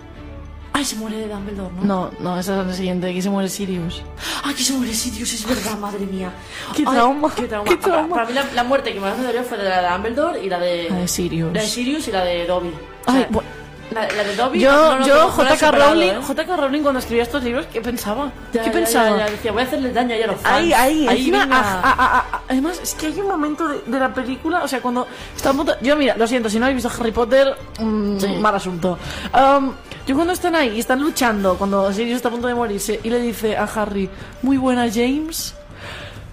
[0.75, 1.83] Ay, se muere Dumbledore, ¿no?
[1.83, 3.07] No, no, esa es la siguiente.
[3.09, 4.01] Aquí se muere Sirius.
[4.43, 6.31] Aquí se muere Sirius, es verdad, madre mía.
[6.75, 7.69] Qué Ay, trauma, Qué trauma.
[7.69, 8.15] qué trauma.
[8.15, 10.59] Para mí la, la muerte que más me dolió fue la de Dumbledore y la
[10.59, 10.87] de.
[10.89, 11.53] La de Sirius.
[11.53, 12.69] La de Sirius y la de Dobby.
[13.05, 13.43] O Ay, sea, bu-
[13.91, 14.59] La, la de Dobby.
[14.61, 15.71] Yo, no, no, yo J.K.
[15.71, 16.19] Rowling, ¿eh?
[16.25, 16.55] J.K.
[16.57, 18.31] Rowling cuando escribía estos libros, ¿qué pensaba?
[18.51, 19.17] Ya, ¿Qué ya, pensaba?
[19.19, 20.55] Ya, decía, voy a hacerles daño ahí a los fans.
[20.55, 21.57] Ahí, ahí, encima, venga.
[21.59, 24.81] a- a- a- además, es que hay un momento de, de la película, o sea,
[24.81, 25.05] cuando
[25.35, 25.53] está.
[25.81, 28.27] Yo, mira, lo siento, si no habéis visto Harry Potter, mm, Sí.
[28.39, 28.97] mal asunto.
[29.33, 29.73] Um,
[30.07, 33.09] yo cuando están ahí y están luchando, cuando Sirius está a punto de morirse, y
[33.09, 34.09] le dice a Harry,
[34.41, 35.53] muy buena James,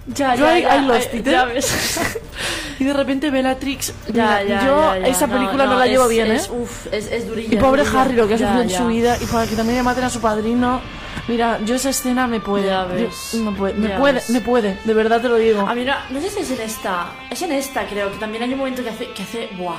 [0.07, 1.53] Ya, yo ya, ahí, ya, ahí lost eh, it, ya ¿eh?
[1.53, 1.99] ves.
[2.79, 6.07] y de repente Bellatrix, Ya, ya, yo ya, esa no, película no, la es- llevo
[6.07, 6.51] bien, es, ¿eh?
[6.51, 7.53] Uf, es, es durilla.
[7.53, 8.01] Y pobre durilla.
[8.01, 10.09] Harry, lo que ha sufrido en su vida, y para que también le maten a
[10.09, 10.81] su padrino.
[11.27, 12.65] Mira, yo esa escena me puede.
[12.65, 14.29] Ya yo- ves, no puede, me ya puede, ves.
[14.31, 15.61] me puede, de verdad te lo digo.
[15.67, 17.11] A mí no, no sé si es en esta.
[17.29, 19.07] Es en esta, creo, que también hay un momento que hace.
[19.11, 19.75] Que hace ¡Buah!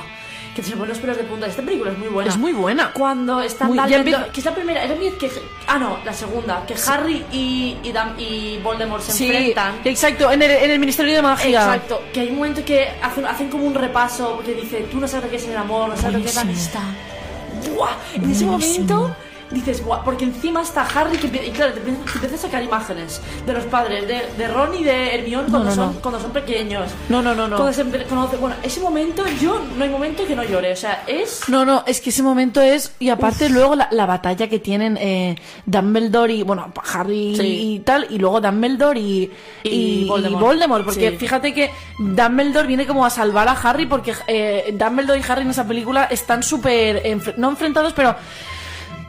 [0.55, 1.47] Que se pone los pelos de punta.
[1.47, 2.29] Esta película es muy buena.
[2.29, 2.91] Es muy buena.
[2.93, 5.31] Cuando están Muy- que es la primera, primera que
[5.67, 9.75] ah no, la segunda, que Harry y y, Dam- y Voldemort se enfrentan.
[9.83, 11.59] exacto, en el, en el Ministerio de Magia.
[11.63, 15.07] Exacto, que hay un momento que hacen, hacen como un repaso que dice, tú no
[15.07, 16.79] sabes lo que es el amor, no sabes lo que es la Buenísimo.
[16.81, 17.73] amistad.
[17.75, 17.89] ¡Buah!
[18.15, 18.85] En ese Buenísimo.
[18.97, 19.15] momento
[19.51, 19.83] dices.
[20.03, 24.07] Porque encima está Harry que y claro, te empiezas a sacar imágenes de los padres,
[24.07, 26.01] de, de Ron y de Hermione cuando, no, son, no.
[26.01, 26.89] cuando son pequeños.
[27.09, 27.57] No, no, no, no.
[27.57, 31.03] Cuando se conoce- bueno, ese momento yo no hay momento que no llore, o sea,
[31.07, 32.93] es No, no, es que ese momento es.
[32.99, 36.43] Y aparte, luego la, la batalla que tienen eh, Dumbledore y.
[36.43, 37.73] Bueno, Harry Sí.
[37.75, 38.07] y tal.
[38.09, 39.31] Y luego Dumbledore y.
[39.63, 39.69] Y
[40.03, 40.43] y Voldemort.
[40.43, 41.17] Voldemort, porque Sí.
[41.17, 43.85] fíjate que Dumbledore viene como a salvar a Harry.
[43.85, 47.01] Porque eh, Dumbledore y Harry en esa película están súper.
[47.37, 48.15] no enfrentados, pero.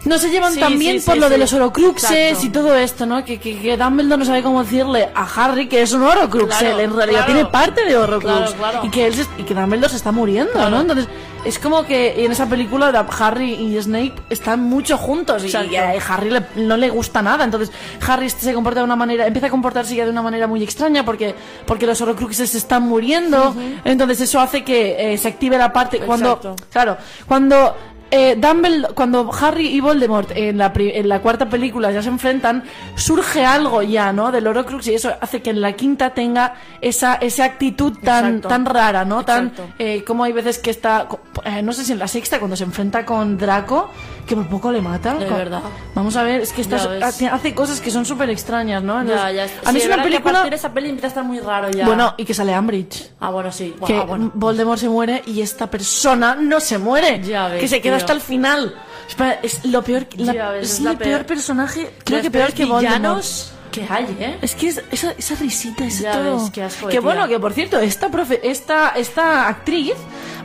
[0.05, 2.47] No se llevan Sí, tan sí, por lo de los Horocruxes Exacto.
[2.47, 3.25] y todo esto, ¿no?
[3.25, 6.47] Que, que, que Dumbledore no sabe cómo decirle a Harry que es un Horocrux.
[6.59, 7.33] Claro, él en realidad claro.
[7.33, 8.35] tiene parte de Horocrux.
[8.35, 8.81] Claro, claro.
[8.85, 10.81] Y que él se- y que Dumbledore se está muriendo, ¿no?
[10.83, 11.09] Entonces,
[11.47, 15.73] es como que en esa película Harry y Snape están mucho juntos y, Exacto.
[15.73, 17.45] y a Harry le- no le gusta nada.
[17.45, 17.71] Entonces,
[18.07, 21.05] Harry se comporta de una manera, empieza a comportarse ya de una manera muy extraña
[21.05, 21.35] porque,
[21.67, 23.55] porque los Horocruxes se están muriendo.
[23.85, 26.57] Entonces, eso hace que eh, se active la parte cuando, Exacto.
[26.71, 27.75] claro, cuando
[28.17, 32.09] eh, Dumbledore, cuando Harry y Voldemort en la, pri- en la cuarta película ya se
[32.09, 32.63] enfrentan,
[32.95, 34.31] surge algo ya, ¿no?
[34.31, 38.49] Del Horocrux y eso hace que en la quinta tenga esa, esa actitud tan, Exacto.
[38.49, 39.25] tan rara, ¿no?
[39.25, 41.09] Tan, eh, como hay veces que está,
[41.45, 43.91] eh, no sé si en la sexta, cuando se enfrenta con Draco,
[44.27, 45.15] que por poco le mata.
[45.15, 45.61] De Co- verdad.
[45.95, 47.03] Vamos a ver, es que Ya esto ves.
[47.31, 48.95] hace, cosas que son súper extrañas, ¿no?
[49.05, 49.69] ya, Entonces, ya.
[49.69, 50.51] A mí Sí, es una verdad que a película...
[50.51, 51.87] de esa peli empieza a estar muy raro ya.
[51.87, 53.11] Bueno, y que sale Ambridge.
[53.21, 53.75] Ah, bueno, sí.
[53.87, 54.31] Que Ah, bueno.
[54.35, 57.23] Voldemort se muere y esta persona no se muere.
[57.23, 58.05] Ya ves, que se queda tío.
[58.05, 58.75] hasta el final.
[59.09, 61.27] Espera, es lo peor, la- Ya ves, es, es la el peor, peor.
[61.27, 62.83] personaje, creo que peor que Voldemort.
[62.99, 64.39] villanos que hay, ¿eh?
[64.43, 66.39] Es que es- esa, esa risita, Ya todo.
[66.41, 67.01] ves, qué asco de que tía.
[67.01, 69.95] bueno, que por cierto, esta, profe, esta, esta actriz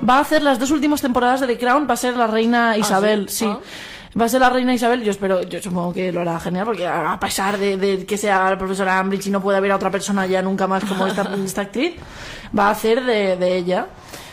[0.07, 2.77] va a hacer las dos últimas temporadas de The Crown, va a ser la reina
[2.77, 3.45] Isabel, ¿sí?
[3.45, 3.45] sí.
[3.47, 3.59] Ah.
[4.19, 6.87] Va a ser la reina Isabel, yo espero, yo supongo que lo hará genial, porque
[6.87, 9.91] a pesar de, de que sea la profesora Ambridge y no puede haber a otra
[9.91, 11.93] persona ya nunca más como esta, esta actriz,
[12.57, 13.85] va a hacer de, de ella.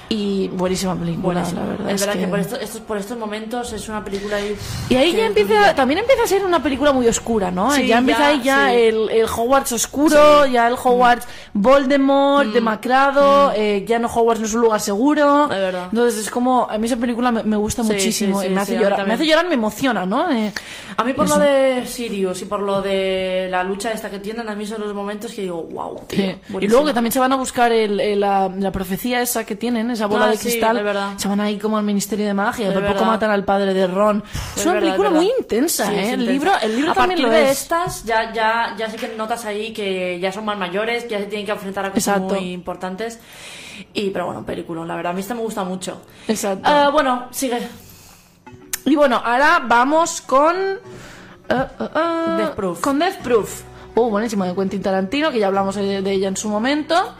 [0.08, 1.60] Y buenísima película, Buenísimo.
[1.62, 1.88] la verdad.
[1.90, 4.56] es es verdad que, que- por, esto- estos, por estos momentos es una película ahí.
[4.88, 7.72] y ahí ya empieza, también empieza a ser una película muy oscura, ¿no?
[7.72, 8.74] Sí, ya empieza ya, ahí ya sí.
[8.76, 14.54] el, el Hogwarts oscuro, ya el Hogwarts Voldemort, demacrado, eh, ya no Hogwarts no es
[14.54, 15.48] un lugar seguro.
[15.48, 15.52] Mm.
[15.52, 15.88] Es verdad.
[15.90, 19.06] Entonces es como, a mí esa película me, me gusta muchísimo y me hace llorar.
[19.06, 20.30] Me hace llorar, me emociona, ¿no?
[20.30, 20.52] Eh,
[20.96, 21.38] A mí por Eso.
[21.38, 24.80] lo de Sirius y por lo de la lucha esta que tienen, a mí son
[24.80, 26.36] los momentos que digo, wow, tío.
[26.60, 29.56] Y luego que también se van a buscar el, el- la, la profecía esa que
[29.56, 30.76] tienen, esa bola Ah, de cristal.
[31.16, 31.22] es.
[31.22, 33.86] Se van ahí como al Ministerio de Magia, Es por poco matan al padre de
[33.86, 34.22] Ron.
[34.56, 36.02] Es, una verdad, película es muy intensa, Sí, ¿eh?
[36.02, 36.32] es el intensa.
[36.32, 37.62] libro, el libro a también partir lo de es.
[37.62, 41.18] estas, ya, ya, ya sí que notas ahí que ya son más mayores, que ya
[41.18, 42.34] se tienen que enfrentar a cosas Exacto.
[42.34, 43.18] muy importantes.
[43.92, 46.00] Y, pero bueno, película, la verdad, a mí esta me gusta mucho.
[46.28, 46.62] Exacto.
[46.64, 47.66] Ah, bueno, sigue.
[48.84, 50.54] Y bueno, ahora vamos con.
[50.56, 50.78] eh,
[51.50, 52.80] eh, Death Proof.
[52.80, 53.62] Con Death Proof.
[53.96, 57.14] Oh, buenísimo, de Quentin Tarantino, que ya hablamos de, de ella en su momento.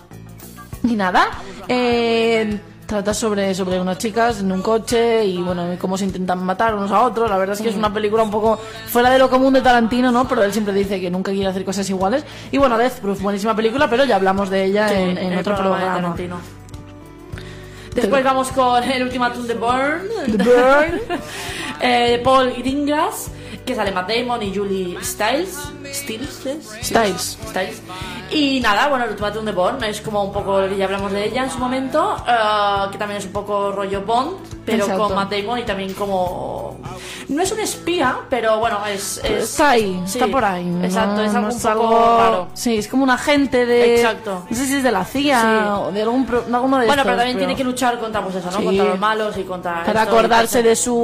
[0.88, 1.29] Y nada,
[1.68, 6.75] eh, trata sobre, sobre unas chicas en un coche y bueno, cómo se intentan matar
[6.75, 7.29] unos a otros.
[7.29, 10.12] La verdad es que es una película un poco fuera de lo común de Tarantino,
[10.12, 10.29] ¿no?
[10.29, 12.25] Pero él siempre dice que nunca quiere hacer cosas iguales.
[12.53, 15.38] Y bueno, Death Proof, buenísima película, pero ya hablamos de ella Sí, en, en el
[15.40, 16.14] otro programa de programa.
[16.14, 16.37] Tarantino.
[17.96, 20.03] Después vamos con el ultimátum de Burn.
[20.27, 21.01] The Burn.
[21.81, 23.31] eh, Paul Greengrass,
[23.64, 25.57] que sale Matt Damon y Julie Stiles.
[25.92, 26.87] Stiles, ¿es?
[26.87, 27.38] Styles.
[27.49, 27.83] Styles.
[28.31, 31.12] Y nada, bueno, el ultimátum de Bond es como un poco lo que ya hablamos
[31.12, 35.05] de ella en su momento, eh, que también es un poco rollo Bond, pero Exacto.
[35.05, 36.77] con Matt Damon y también como...
[37.29, 39.19] No es un espía, pero bueno, es...
[39.25, 40.65] es Está ahí, sí, está por ahí.
[40.65, 40.85] ¿no?
[40.85, 42.49] Exacto, es No algo un es poco algo- raro.
[42.55, 43.97] Sí, es como un agente de.
[43.97, 44.45] Exacto.
[44.49, 45.69] No sé si es de la CIA Sí.
[45.89, 48.49] o de algún pro- de Bueno, estos, pero también tiene que luchar contra pues eso,
[48.53, 48.59] ¿no?
[48.59, 48.65] Sí.
[48.65, 49.83] Contra los malos y contra...
[49.85, 50.95] Para esto acordarse de su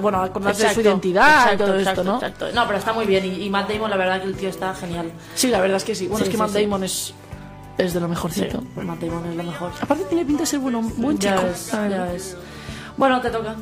[0.00, 2.16] bueno, acordarse de su Exacto, identidad exacto, y todo exacto, esto, ¿no?
[2.18, 2.46] exacto.
[2.54, 4.72] No, pero está muy bien y, y Matt Damon, la verdad que el tío está
[4.74, 5.10] genial.
[5.34, 6.06] Sí, la verdad es que sí.
[6.06, 6.55] Bueno, es que Matt.
[6.62, 7.14] Damon es,
[7.78, 8.62] es de lo mejorcito.
[8.76, 9.72] Matt Damon es lo mejor.
[9.80, 11.46] Aparte tiene pinta de ser bueno, buen Ya chico.
[11.48, 12.36] ves, la ya ves.
[12.96, 13.54] Bueno, te toca.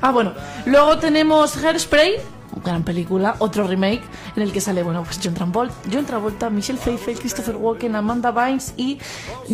[0.00, 0.32] Ah, bueno.
[0.66, 2.16] Luego tenemos Hairspray,
[2.64, 4.02] gran película, otro remake
[4.36, 8.30] en el que sale, bueno, pues John Travolta, John Travolta Michelle Pfeiffer, Christopher Walken, Amanda
[8.32, 8.98] Bynes y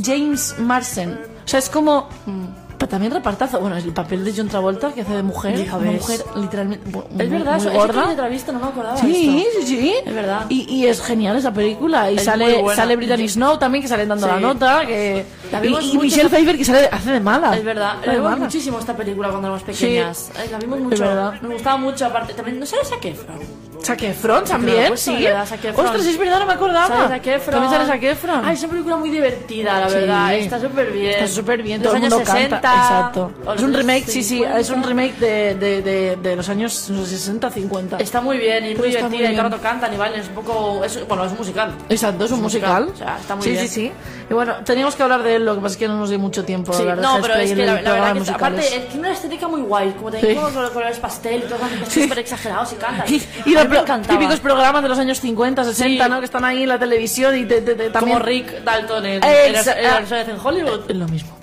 [0.03, 1.13] James Marsden.
[1.45, 2.09] O sea, es como...
[2.25, 3.59] Pero también repartazo.
[3.61, 5.67] Bueno, el papel de John Travolta que hace de mujer.
[5.73, 6.89] Una mujer literalmente.
[6.89, 8.11] Es muy- verdad, muy gorda.
[8.13, 8.97] otra vista no me acordaba.
[8.99, 9.61] Sí, esto.
[9.63, 9.95] sí, sí.
[10.05, 10.47] Es verdad.
[10.49, 12.11] Y, y es genial esa película.
[12.11, 14.33] Y Es sale, muy sale Brittany Snow también, que sale dando Sí.
[14.33, 14.87] la nota.
[14.87, 15.25] Que...
[15.51, 17.57] La y vimos y mucho Michelle Pfeiffer, que sale, hace de mala.
[17.57, 18.45] Es verdad, la de vimos mala.
[18.45, 20.31] muchísimo esta película cuando éramos pequeñas.
[20.51, 21.03] La vimos mucho.
[21.03, 21.35] verdad.
[21.41, 22.35] Nos gustaba mucho, aparte.
[22.35, 23.15] También, ¿no sabes a qué?
[23.15, 23.39] Fran?
[23.83, 25.25] Zac Efron también, puesto, sí.
[25.47, 25.87] Zac Efron.
[25.87, 26.87] Ostras, es verdad, no me acordaba.
[26.89, 27.51] ¿Sabes Zac Efron?
[27.61, 28.45] También sale Zac Efron.
[28.45, 29.95] Ay, es una película muy divertida, la Sí.
[29.95, 30.35] verdad.
[30.35, 31.11] Está súper bien.
[31.11, 32.61] Está súper bien, De todo los el mundo años 60.
[32.61, 32.83] canta.
[32.83, 33.33] Exacto.
[33.57, 34.59] Es un remake, sí, sí, 50.
[34.61, 37.97] es un remake de, de, de, de los años 60, 50.
[37.99, 39.33] Está muy bien y muy muy divertida.
[39.33, 40.21] Y rato cantan y bailan.
[40.21, 40.85] Es un poco.
[40.85, 41.73] Es, bueno, es un musical.
[41.89, 42.85] Exacto, es un musical.
[42.87, 42.95] musical.
[42.95, 43.69] O sea, está muy sí, bien.
[43.69, 43.93] sí, sí.
[44.29, 46.19] Y bueno, teníamos que hablar de él, lo que pasa es que no nos dio
[46.19, 48.31] mucho tiempo Sí, hablar de no, pero Hairspray es que la, la verdad de que
[48.33, 50.35] aparte es- tiene una estética muy guay, como Sí.
[50.35, 51.59] todos los colores pastel y todo,
[51.89, 52.03] Sí.
[52.03, 53.07] súper exagerados y cantan.
[53.47, 56.11] Y, pro- típicos programas de los años 50, 60, Sí.
[56.11, 56.19] ¿no?
[56.21, 58.17] Que están ahí en la televisión y te, te- te- también...
[58.17, 60.91] Como Rick Dalton en, Eh, en, en, en, Hollywood.
[60.91, 61.37] Es lo mismo.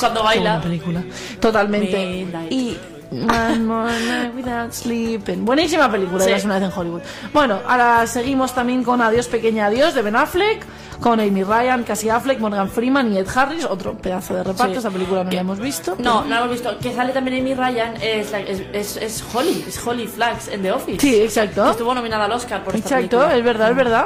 [0.00, 0.60] Cuando baila.
[0.60, 1.02] película.
[1.40, 2.26] Totalmente.
[2.50, 2.76] Y
[3.10, 5.44] One More Night Without Sleeping.
[5.44, 6.32] Buenísima película, Sí.
[6.32, 7.00] es una vez en Hollywood.
[7.32, 10.64] Bueno, ahora seguimos también con Adiós Pequeña Adiós de Ben Affleck,
[11.00, 14.74] con Amy Ryan, Cassie Affleck, Morgan Freeman y Ed Harris, otro pedazo de reparto.
[14.74, 14.78] Sí.
[14.80, 15.94] Esa película no Que- la hemos visto.
[15.98, 16.78] No, no lo hemos visto.
[16.78, 20.60] Que sale también Amy Ryan es, la- es, es, es Holly, es Holly Flax en
[20.62, 21.00] The Office.
[21.00, 21.64] Sí, exacto.
[21.64, 23.36] Que estuvo nominada al Oscar por esta Exacto, película.
[23.38, 24.04] es verdad, es verdad.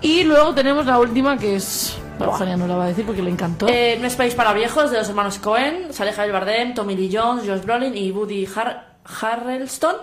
[0.00, 1.96] Y luego tenemos la última que es.
[2.20, 3.66] Eugenia no la va a decir porque le encantó.
[3.68, 5.92] Eh, no es país para viejos de los hermanos Cohen.
[5.92, 9.96] Sale Javier Bardem, Tommy Lee Jones, Josh Brolin y Woody Har Harrelson.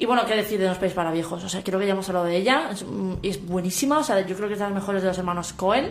[0.00, 1.42] Y bueno, qué decir de No es país para viejos.
[1.42, 2.70] O sea, creo que ya hemos hablado de ella.
[2.70, 3.98] Es, mm, es buenísima.
[3.98, 5.90] O sea, yo creo que es de las mejores de los hermanos Cohen.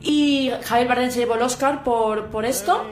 [0.00, 2.84] Y Javier Bardem se llevó el Oscar por, por esto.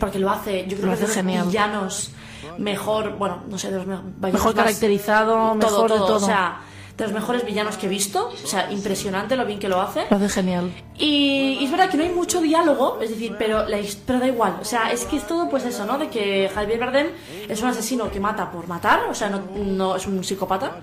[0.00, 2.10] Porque lo hace, yo creo Lo que es de hace los villanos
[2.58, 6.16] mejor, bueno, no sé, de los mejor más- caracterizado, mejor de todo.
[6.16, 6.60] O sea,
[6.96, 8.32] de los mejores villanos que he visto.
[8.42, 10.04] O sea, impresionante lo bien que lo hace.
[10.10, 10.72] Lo hace genial.
[10.98, 14.28] Y, y es verdad que no hay mucho diálogo, es decir, pero, la, pero da
[14.28, 14.58] igual.
[14.60, 15.98] O sea, es que es todo pues eso, ¿no?
[15.98, 17.08] De que Javier Bardem
[17.48, 20.76] es un asesino que mata por matar, o sea, no, no es un psicópata.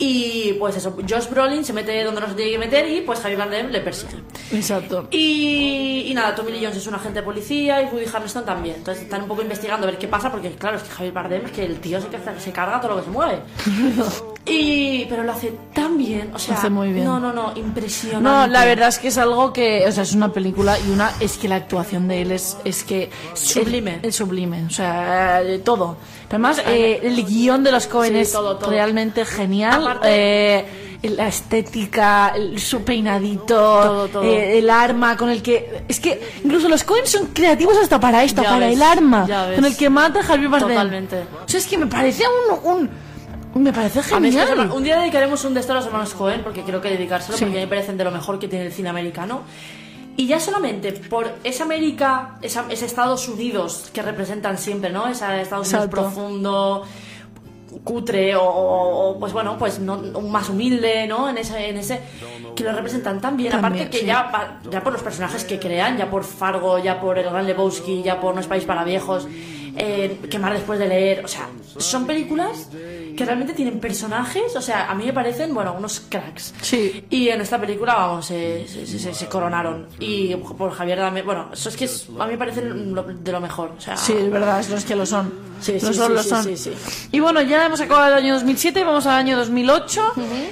[0.00, 3.18] Y pues eso, Josh Brolin se mete donde no se tiene que meter y pues
[3.18, 4.22] Javier Bardem le persigue.
[4.52, 5.08] Exacto.
[5.10, 8.76] Y, y nada, Tommy Lee Jones es un agente de policía y Woody Harrelson también.
[8.76, 11.46] Entonces están un poco investigando a ver qué pasa, porque claro, es que Javier Bardem
[11.46, 12.08] es que el tío se,
[12.40, 13.40] se carga todo lo que se mueve.
[14.48, 17.04] Y, pero lo hace tan bien, o sea, Lo hace muy bien.
[17.04, 18.22] No, no, no, impresionante.
[18.28, 21.12] No, la verdad es que es algo que, o sea, es una película y una
[21.20, 24.00] es que la actuación de él es, es que Sublime.
[24.02, 25.96] es, sublime, o sea, todo.
[26.28, 28.70] Pero además, eh, el guion de los Coen Sí, es todo, todo.
[28.70, 29.82] realmente genial.
[29.86, 30.08] Aparte-
[30.60, 30.64] eh,
[31.02, 34.22] la estética, el- su peinadito, Todo, todo.
[34.24, 38.24] eh, el arma con el que es que incluso los Coen son creativos hasta para
[38.24, 40.68] esto, Ya para ves, el arma con el que mata a Javier Bardem.
[40.70, 41.20] Totalmente.
[41.44, 42.90] O sea, es que me parece un, un
[43.58, 44.70] me parece A mí es que genial.
[44.72, 47.44] un día dedicaremos un de estos a los hermanos Cohen, porque creo que dedicárselo, Sí.
[47.44, 49.42] porque me parecen de lo mejor que tiene el cine americano.
[50.16, 55.06] Y ya solamente por esa América, esa- ese Estados Unidos que representan siempre, ¿no?
[55.06, 55.90] Ese Estados Unidos Exacto.
[55.90, 56.84] profundo,
[57.84, 61.28] cutre o, o- o, pues bueno, pues no, más humilde, ¿no?
[61.28, 62.00] En ese, en ese
[62.56, 63.52] que lo representan tan bien.
[63.52, 64.06] También, Aparte que sí.
[64.06, 67.46] ya, pa- ya por los personajes que crean, ya por Fargo, ya por El Gran
[67.46, 69.28] Lebowski, ya por No es país para viejos,
[69.76, 72.68] eh, Quemar después de leer, o sea, son películas
[73.18, 76.54] que realmente tienen personajes, o sea, a mí me parecen, bueno, unos cracks.
[76.62, 77.04] Sí.
[77.10, 79.86] Y en esta película, vamos, se, se, se- se coronaron.
[79.98, 83.32] Y por Javier también, bueno, eso es que es- a mí me parece lo- de
[83.32, 83.72] lo mejor.
[83.76, 85.32] O sea, Sí, es verdad, es los que lo son.
[85.60, 86.72] Sí, Lo sí, son, sí, lo son.
[87.10, 90.00] Y bueno, ya hemos acabado el año 2007, vamos al año 2008.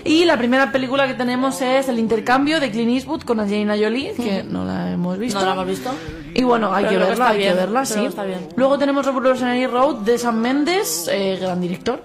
[0.04, 4.14] Y la primera película que tenemos es El intercambio de Clint Eastwood con Angelina Jolie,
[4.14, 5.38] que no la hemos visto.
[5.38, 5.90] ¿No la hemos visto?
[6.34, 8.08] Y bueno, hay Pero que verla, hay que verla, sí.
[8.56, 12.02] Luego tenemos Revolutionary Road de Sam Mendes, eh, gran director,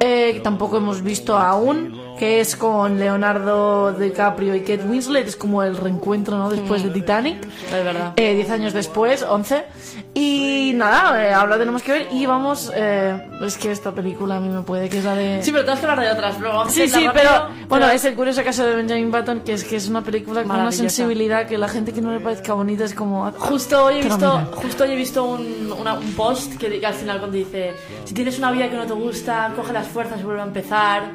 [0.00, 5.64] eh, tampoco hemos visto aún, que es con Leonardo DiCaprio y Kate Winslet, es como
[5.64, 6.50] el reencuentro ¿no?
[6.50, 7.44] después de Titanic.
[7.66, 8.12] Es verdad.
[8.14, 9.64] Eh, 10 años después, 11.
[10.14, 12.70] Y nada, eh, ahora tenemos que ver y vamos...
[12.76, 15.42] eh, es que esta película a mí me puede, que es la de...
[15.42, 16.38] Sí, pero tenemos que hablar de otras.
[16.38, 19.40] Luego Sí, sí, hacerla pero rápido, bueno, pero- es el curioso caso de Benjamin Button,
[19.40, 22.20] que es que es una película con una sensibilidad que la gente que no le
[22.20, 23.26] parezca bonita es como...
[23.26, 26.78] ah, Justo hoy he Pero visto, justo hoy he visto un, una- un post que,
[26.78, 27.72] que al final cuando dice
[28.04, 31.10] si tienes una vida que no te gusta, coge las fuerzas y vuelve a empezar.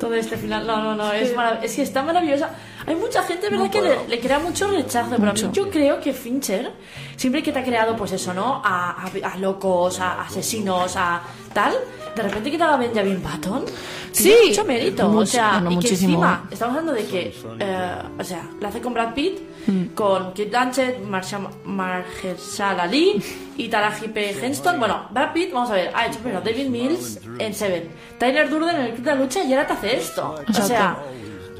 [0.00, 0.66] Todo este final.
[0.66, 1.32] No, no, no, es,
[1.62, 2.50] es que está maravillosa.
[2.86, 6.00] Hay mucha gente, ¿verdad?, que le, le crea mucho rechazo, pero a mí yo creo
[6.00, 6.72] que Fincher,
[7.16, 8.62] siempre que te ha creado, pues eso, ¿no?
[8.64, 11.20] A, a- a locos, a asesinos, a
[11.52, 11.74] tal,
[12.16, 13.64] de repente que te haga Benjamin Button,
[14.12, 15.04] Sí, mucho mérito.
[15.08, 16.12] mucho- o sea, bueno, y que muchísimo.
[16.14, 19.86] encima, estamos hablando de que, eh, o sea, la hace con Brad Pitt, Mm.
[19.94, 23.22] con Kate Blanchett, Marsha- Mahershala Ali
[23.56, 24.30] y Taraji P.
[24.30, 24.78] Henston.
[24.78, 28.76] Bueno, Brad Pitt, vamos a ver, ha hecho primero David Mills en Seven, Tyler Durden
[28.76, 30.34] en el Club de la Lucha y ahora te hace esto.
[30.48, 30.96] O sea,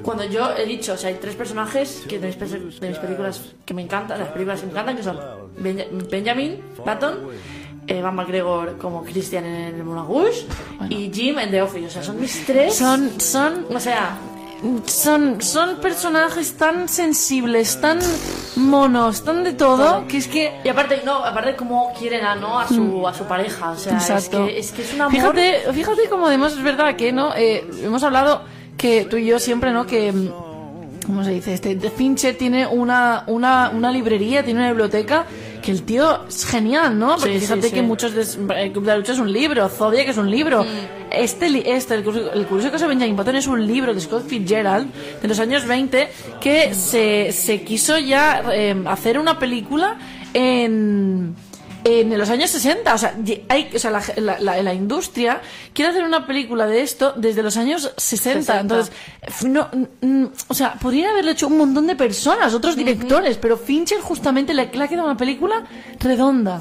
[0.02, 2.98] cuando yo he dicho, o sea, hay tres personajes que de mis, pe- de mis
[2.98, 5.18] películas que me encantan, las películas que me encantan, que son
[5.58, 7.18] Benja- Benjamin Button,
[7.86, 10.46] Evan McGregor como Christian en el Moulin Rouge
[10.88, 11.86] y Jim en The Office.
[11.86, 12.74] O sea, son mis tres.
[12.76, 14.16] Son, son, O sea,
[14.86, 17.98] son, son personajes tan sensibles, tan
[18.56, 22.58] monos, tan de todo, que es que Y aparte, no, aparte cómo quieren a, ¿no?
[22.58, 23.70] a, su, a su pareja.
[23.70, 24.46] O sea, es Exacto.
[24.46, 25.12] que, es que es un amor.
[25.12, 27.34] Fíjate, fíjate como además es verdad que, ¿no?
[27.34, 28.42] Eh, hemos hablado
[28.76, 29.86] que tú y yo siempre, ¿no?
[29.86, 30.30] Que, mm,
[31.06, 31.54] ¿cómo se dice?
[31.54, 35.24] Este, Fincher tiene una, una, una librería, tiene una biblioteca,
[35.62, 37.16] que el tío es genial, ¿no?
[37.16, 37.74] Porque Sí, fíjate sí.
[37.74, 38.22] que muchos de,
[38.62, 40.64] el Club de la Lucha es un libro, Zodiac es un libro.
[41.10, 44.26] Este, este el, curioso, el curioso caso de Benjamin Button es un libro de Scott
[44.26, 46.08] Fitzgerald de los años 20
[46.40, 49.98] que se, se quiso ya eh, hacer una película
[50.34, 51.34] en
[51.84, 53.14] en los años 60, o sea,
[53.48, 55.40] hay, o sea la, la- la- la industria
[55.72, 58.40] quiere hacer una película de esto desde los años 60.
[58.40, 58.60] 60.
[58.60, 58.92] Entonces,
[59.44, 59.68] no,
[60.00, 64.52] mm, o sea, podrían haberlo hecho un montón de personas, otros directores, pero Fincher justamente
[64.54, 65.64] le, le ha quedado una película
[65.98, 66.60] redonda.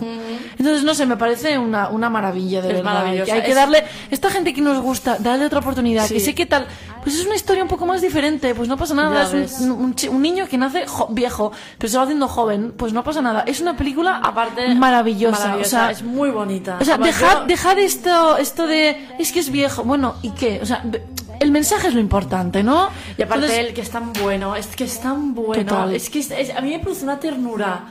[0.58, 3.26] Entonces, no sé, me parece una, una maravilla de Es verdad.
[3.26, 6.16] que hay que darle, esta gente que nos gusta, darle otra oportunidad, Sí.
[6.16, 6.68] que sé que tal,
[7.04, 9.96] pues es una historia un poco más diferente, pues no pasa nada, es un- un,
[10.10, 13.44] un niño que nace jo- viejo, pero se va haciendo joven, pues no pasa nada.
[13.48, 15.19] Es una película Aparte, maravillosa.
[15.28, 16.78] Maravillosa, O sea, es muy bonita.
[16.82, 19.84] o sea, Además, dejad, yo- dejad esto, esto de es que es viejo.
[19.84, 20.60] Bueno, ¿y qué?
[20.62, 20.84] O sea,
[21.40, 22.90] el mensaje es lo importante, ¿no?
[23.18, 25.64] Y aparte Entonces, él, que es tan bueno, es que es tan bueno.
[25.64, 25.94] Total.
[25.96, 27.84] Es que es- es- a mí me produce una ternura,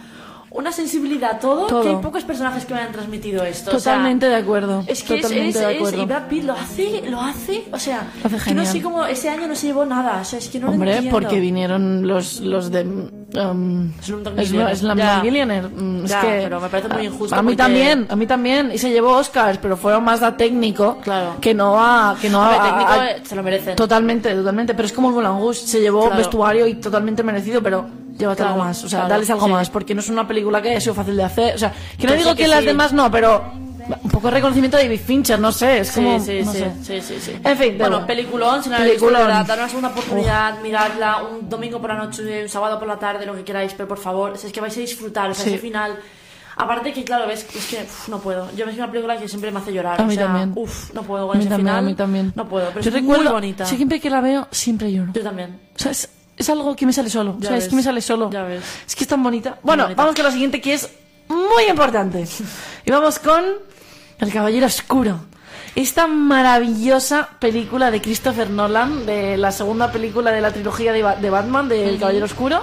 [0.51, 1.83] una sensibilidad, todo, Todo.
[1.83, 3.77] que hay pocos personajes que me han transmitido esto.
[3.77, 4.83] o sea, totalmente de acuerdo.
[4.87, 6.03] Es que es, totalmente es- de es- acuerdo.
[6.03, 9.05] y Brad Pitt lo hace, lo hace, o sea, Lo hace que no sé cómo
[9.05, 11.19] ese año no se llevó nada, o sea, es que no lo Hombre, entiendo.
[11.19, 14.77] porque vinieron los, los de um, Slumdog Millionaire.
[14.77, 15.23] Slumdog.
[15.23, 15.69] Millionaire.
[15.69, 18.27] Mm, es Ya, que pero me parece muy injusto A mí porque- también, a mí
[18.27, 18.73] también.
[18.73, 21.37] Y se llevó Oscars, pero fueron más a técnico Claro.
[21.41, 23.77] que no a que no Hombre, a- técnico, a- eh, se lo merecen.
[23.77, 24.75] Totalmente, totalmente.
[24.75, 26.17] Pero es como el Rouge, se llevó Claro.
[26.17, 27.85] vestuario y totalmente merecido, pero
[28.19, 28.85] llévate Claro, algo más.
[28.85, 29.53] O sea, claro, dales algo sí.
[29.53, 31.55] más, porque no es una película que haya sido fácil de hacer.
[31.55, 32.67] O sea, que no digo que, que las sí.
[32.67, 33.53] demás no, pero
[34.03, 36.21] un poco de reconocimiento de David Fincher, no sé, es Sí, como.
[36.21, 36.73] sí, no sí, sé.
[36.83, 37.33] sí, sí, sí.
[37.43, 41.81] En fin, bueno, peliculón, si no habéis visto, dar una segunda oportunidad, miradla un domingo
[41.81, 44.53] por la noche, un sábado por la tarde, lo que queráis, pero por favor, es
[44.53, 45.97] que vais a disfrutar, o sea, ese final.
[46.61, 48.51] Aparte que, claro, ves, es que uf, no puedo.
[48.57, 50.01] Yo que una película que siempre me hace llorar.
[50.01, 50.53] A mí o sea, también.
[50.57, 51.79] Uf, no puedo A con mí ese también, final.
[51.79, 52.33] a mí también.
[52.35, 53.65] No puedo, pero Yo es recuerdo, muy bonita.
[53.65, 55.13] Siempre que la veo, siempre lloro.
[55.13, 55.61] Yo también.
[55.77, 57.37] O sea, es, es algo que me sale solo.
[57.40, 58.31] Ya o sea, es que me sale solo.
[58.31, 58.62] Ya ves.
[58.87, 59.59] Es que es tan bonita.
[59.62, 60.03] Bueno, bonita.
[60.03, 60.88] vamos con la siguiente que es
[61.29, 62.24] muy importante.
[62.85, 63.44] Y vamos con
[64.18, 65.20] El Caballero Oscuro.
[65.74, 71.16] Esta maravillosa película de Christopher Nolan, de la segunda película de la trilogía de, Ba-
[71.16, 72.62] de Batman, de El Caballero Oscuro.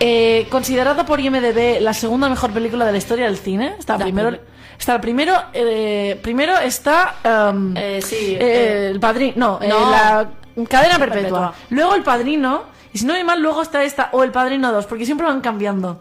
[0.00, 3.74] Eh, considerada por IMDB la segunda mejor película de la historia del cine.
[3.78, 4.30] Está La primero.
[4.30, 4.40] peli-
[4.78, 7.14] Está primero, eh, primero está
[7.52, 9.90] um, Eh, sí, eh, el padrino, no, no.
[9.90, 10.28] la
[10.68, 11.52] cadena perpetua.
[11.52, 11.54] Perpetua.
[11.70, 12.62] Luego el padrino,
[12.94, 15.40] y si no voy mal, luego está esta, o el padrino 2, porque siempre van
[15.40, 16.00] cambiando.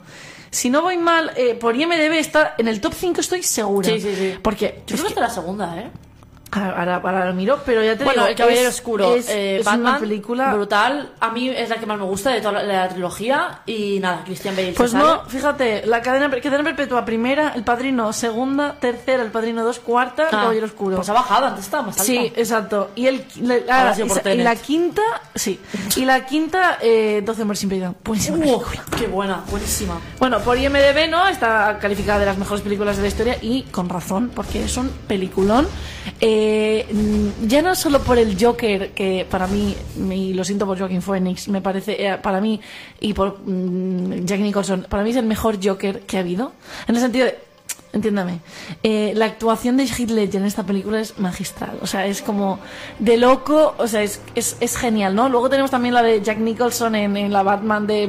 [0.51, 3.89] Si no voy mal, eh, por IMDB está en el top 5, estoy segura.
[3.89, 4.35] Sí, sí, sí.
[4.43, 5.89] Porque Yo creo que está la segunda, ¿eh?
[6.53, 9.57] Ahora, ahora lo miro, pero ya te Bueno, digo, El Caballero es- Oscuro, es, eh,
[9.59, 10.53] es Batman, una película.
[10.53, 11.09] brutal.
[11.19, 13.59] A mí es la que más me gusta de toda la, la trilogía.
[13.65, 14.73] Y nada, Christian Bale.
[14.73, 15.03] Pues sale.
[15.03, 20.23] no, fíjate, la cadena, cadena perpetua primera, el padrino segunda, tercera, el padrino 2, cuarta,
[20.23, 20.95] el Ah, caballero oscuro.
[20.97, 22.03] Pues ha bajado, antes estaba más alta.
[22.05, 22.91] Sí, exacto.
[22.95, 25.01] Y, el, la, Ahora por y la quinta,
[25.35, 25.59] sí.
[25.95, 27.93] Y la quinta, eh, 12 hombres sin piedad.
[28.03, 28.61] Buenísima Uh,
[28.97, 29.99] qué buena, buenísima.
[30.19, 31.27] Bueno, por IMDB, ¿no?
[31.27, 34.89] Está calificada de las mejores películas de la historia y con razón, porque es un
[35.07, 35.67] peliculón.
[36.19, 36.42] Eh,
[36.91, 39.75] mm, ya no solo por el Joker, que para mí,
[40.11, 42.59] y lo siento por Joaquin Phoenix, me parece, eh, para mí,
[42.99, 46.53] y por mm, Jack Nicholson, para mí es el mejor Joker que ha habido.
[46.87, 47.37] En el sentido de,
[47.93, 48.39] entiéndame,
[48.81, 51.77] eh, la actuación de Heath Ledger en esta película es magistral.
[51.81, 52.59] O sea, es como
[52.99, 55.29] de loco, o sea, es, es, es genial, ¿no?
[55.29, 58.07] Luego tenemos también la de Jack Nicholson en, en la Batman de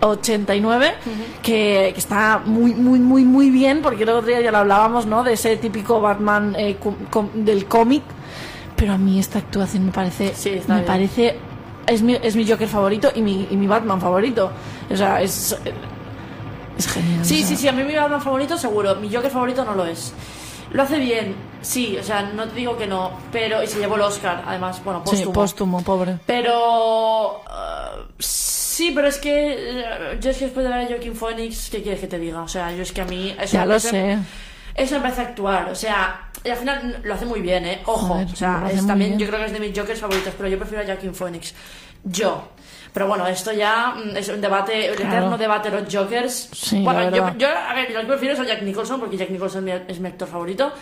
[0.00, 0.94] 1989,
[1.42, 5.06] que, que está muy, muy, muy, muy bien, porque el otro día ya lo hablábamos,
[5.06, 5.24] ¿no?
[5.24, 8.02] De ese típico Batman eh, com- com- del cómic.
[8.76, 10.84] Pero a mí esta actuación me parece, Sí, me bien.
[10.86, 11.36] parece,
[11.86, 14.50] es mi, es mi Joker favorito y mi, y mi Batman favorito.
[14.90, 15.56] O sea, es,
[16.78, 17.24] es genial.
[17.24, 17.48] Sí, o sea.
[17.48, 18.94] sí, sí, a mí mi Batman favorito seguro.
[18.96, 20.12] Mi Joker favorito no lo es.
[20.70, 23.62] Lo hace bien, sí, o sea, no te digo que no, pero.
[23.62, 25.32] Y se llevó el Oscar, además, bueno, Sí, póstumo.
[25.32, 26.18] póstumo, pobre.
[26.26, 27.38] Pero.
[27.38, 29.82] uh, sí, pero es que.
[30.14, 32.42] uh, yo es que después de ver a Joaquin Phoenix, ¿qué quieres que te diga?
[32.42, 33.34] O sea, yo es que a mí.
[33.40, 34.18] Eso, Ya lo sé.
[34.74, 37.80] Eso me parece actuar, o sea, y al final lo hace muy bien, ¿eh?
[37.84, 39.18] Ojo, o sea, es también, bien.
[39.18, 41.52] yo creo que es de mis Jokers favoritos, pero yo prefiero a Joaquin Phoenix.
[42.04, 42.50] Yo.
[42.92, 45.10] Pero bueno, esto ya mm, es un debate, un Claro.
[45.16, 46.48] eterno debate de los Jokers.
[46.52, 49.16] Sí, bueno, yo, yo, a ver, yo lo que prefiero es a Jack Nicholson, porque
[49.16, 50.72] Jack Nicholson es mi actor favorito.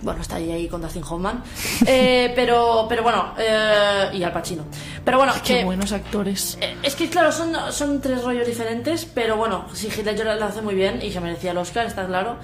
[0.00, 1.42] Bueno, está ahí, ahí con Dustin Hoffman.
[1.86, 4.64] Eh, pero, pero bueno, eh, y Al Pacino.
[5.04, 6.56] Pero bueno, Qué que, buenos actores.
[6.60, 10.62] eh, Es que claro, son, son tres rollos diferentes, pero bueno, Heath Ledger lo hace
[10.62, 12.36] muy bien y se merecía el Oscar, está claro.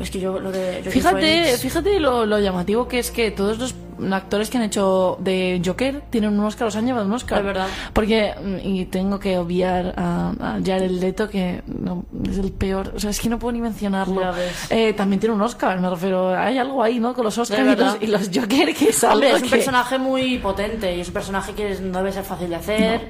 [0.00, 3.74] Es que yo lo de Fíjate, fíjate lo, lo llamativo que es que todos los
[4.14, 7.40] actores que han hecho de Joker tienen un Oscar, os han llevado un Oscar.
[7.40, 7.66] Es verdad.
[7.92, 12.92] Porque, mm, y tengo que obviar a, a Jared Leto, que no, es el peor,
[12.96, 14.22] o sea, es que no puedo ni mencionarlo.
[14.70, 17.12] Eh, también tiene un Oscar, me refiero, hay algo ahí, ¿no?
[17.12, 19.26] Con los Oscars y los, y los Joker que sale.
[19.26, 22.24] Hombre, es un que- personaje muy potente y es un personaje que no debe ser
[22.24, 23.08] fácil de hacer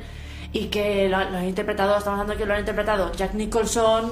[0.53, 4.11] y que lo, lo han interpretado, estamos hablando que lo han interpretado Jack Nicholson,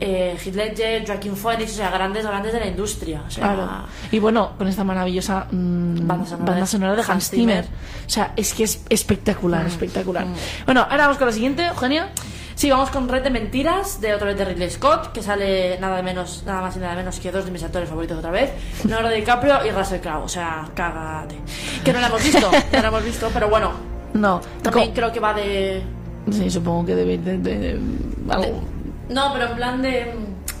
[0.00, 3.22] eh, Heath Ledger, Joaquin Phoenix, o sea, grandes, grandes de la industria.
[3.26, 3.68] O sea, Claro.
[4.10, 7.64] Y bueno, con esta maravillosa mm, Banda sonora de de Hans Zimmer.
[7.64, 7.78] Zimmer.
[8.06, 9.68] O sea, es que es espectacular, Mm.
[9.68, 10.26] espectacular.
[10.64, 12.10] Bueno, ahora vamos con la siguiente, Eugenia.
[12.54, 16.00] Sí, vamos con Red de Mentiras, de otra vez de Ridley Scott, que sale nada
[16.00, 18.50] menos, nada más y nada menos que dos de mis actores favoritos otra vez,
[18.84, 21.36] Leonardo DiCaprio y Russell Crowe, o sea, cágate.
[21.84, 23.72] Que no la hemos visto, no la hemos visto, pero bueno,
[24.14, 25.82] No, también creo que va de...
[26.32, 27.80] Sí, supongo que debe de, de- de-
[28.30, 28.62] algo.
[29.08, 30.14] No, pero en plan de...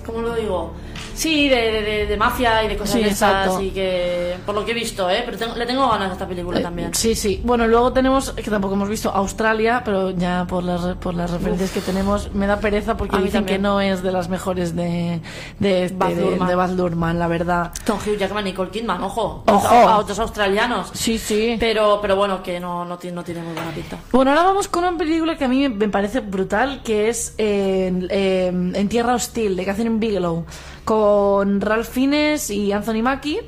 [0.04, 0.72] ¿Cómo lo digo?
[1.16, 4.36] Sí, de, de, de- de mafia y de cosas Sí, de esas, y que...
[4.44, 5.22] Por lo que he visto, ¿eh?
[5.24, 6.94] Pero tengo- le tengo ganas a esta película Eh, también.
[6.94, 7.40] Sí, sí.
[7.44, 11.70] Bueno, luego tenemos, que tampoco hemos visto Australia, pero ya por las, por las referencias
[11.70, 13.58] que tenemos, me da pereza porque dicen también.
[13.58, 15.20] que no es de las mejores de,
[15.58, 17.72] de, este, Baz de, Baz Luhrmann, la verdad.
[17.86, 19.42] Con Hugh Jackman y Nicole Kidman, ojo.
[19.46, 19.74] Ojo.
[19.74, 20.90] A, a otros australianos.
[20.94, 21.56] Sí, sí.
[21.58, 23.96] Pero, pero bueno, que no, no, tiene, no tiene muy buena pinta.
[24.12, 28.06] Bueno, ahora vamos con una película que a mí me- parece brutal, que es eh,
[28.10, 30.44] eh, En Tierra Hostil, de Catherine Bigelow,
[30.86, 33.40] con Ralph Fiennes y Anthony Mackie.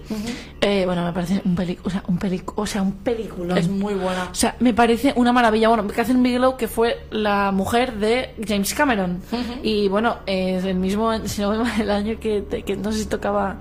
[0.60, 3.56] Eh, bueno, me parece un pelic o sea, un pelic o sea, un película.
[3.56, 4.24] Es muy buena.
[4.30, 5.68] O sea, me parece una maravilla.
[5.68, 9.22] Bueno, Catherine Bigelow, que fue la mujer de James Cameron.
[9.62, 12.98] Y bueno, es el mismo, si no me mal, el año que, que no sé
[12.98, 13.56] si tocaba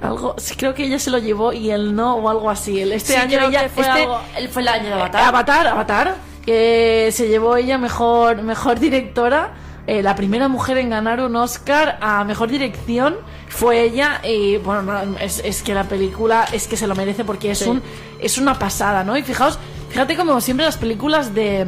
[0.00, 0.36] algo.
[0.38, 2.80] sí, Creo que ella se lo llevó y él no, o algo así.
[2.80, 3.64] El- Este Sí, año ella.
[3.64, 5.22] que fue, este- algo- él fue el año de Avatar.
[5.24, 6.14] Avatar, Avatar,
[6.44, 9.50] que se llevó ella mejor, mejor directora.
[9.86, 13.16] Eh, la primera mujer en ganar un Oscar a mejor dirección
[13.48, 14.20] fue ella.
[14.24, 17.58] Y bueno, no, es, es que la película es que se lo merece porque es,
[17.60, 17.68] Sí.
[17.68, 17.82] un,
[18.20, 19.16] es una pasada, ¿no?
[19.16, 19.58] Y fijaos,
[19.90, 21.66] fíjate como siempre las películas de,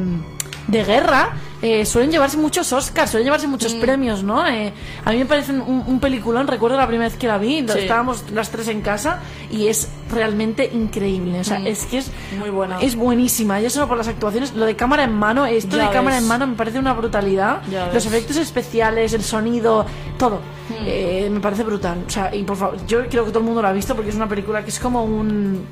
[0.67, 1.31] de guerra
[1.63, 3.81] eh, suelen llevarse muchos Oscars, suelen llevarse muchos Mm.
[3.81, 4.47] premios, ¿no?
[4.47, 4.73] Eh,
[5.05, 7.79] a mí me parece un, un peliculón, recuerdo la primera vez que la vi, Sí.
[7.81, 11.41] estábamos las tres en casa y es realmente increíble.
[11.41, 11.67] O sea, Mm.
[11.67, 12.79] es que es Muy buena.
[12.81, 14.55] es buenísima, ya solo por las actuaciones.
[14.55, 17.63] Lo de cámara en mano, esto Ya de cámara en mano me parece una brutalidad.
[17.71, 18.07] Ya Los ves.
[18.07, 19.85] efectos especiales, el sonido,
[20.19, 20.37] todo.
[20.69, 20.85] Hmm.
[20.87, 22.05] Eh, me parece brutal.
[22.07, 24.11] O sea, y por favor, yo creo que todo el mundo lo ha visto porque
[24.11, 25.67] es una película que es como un.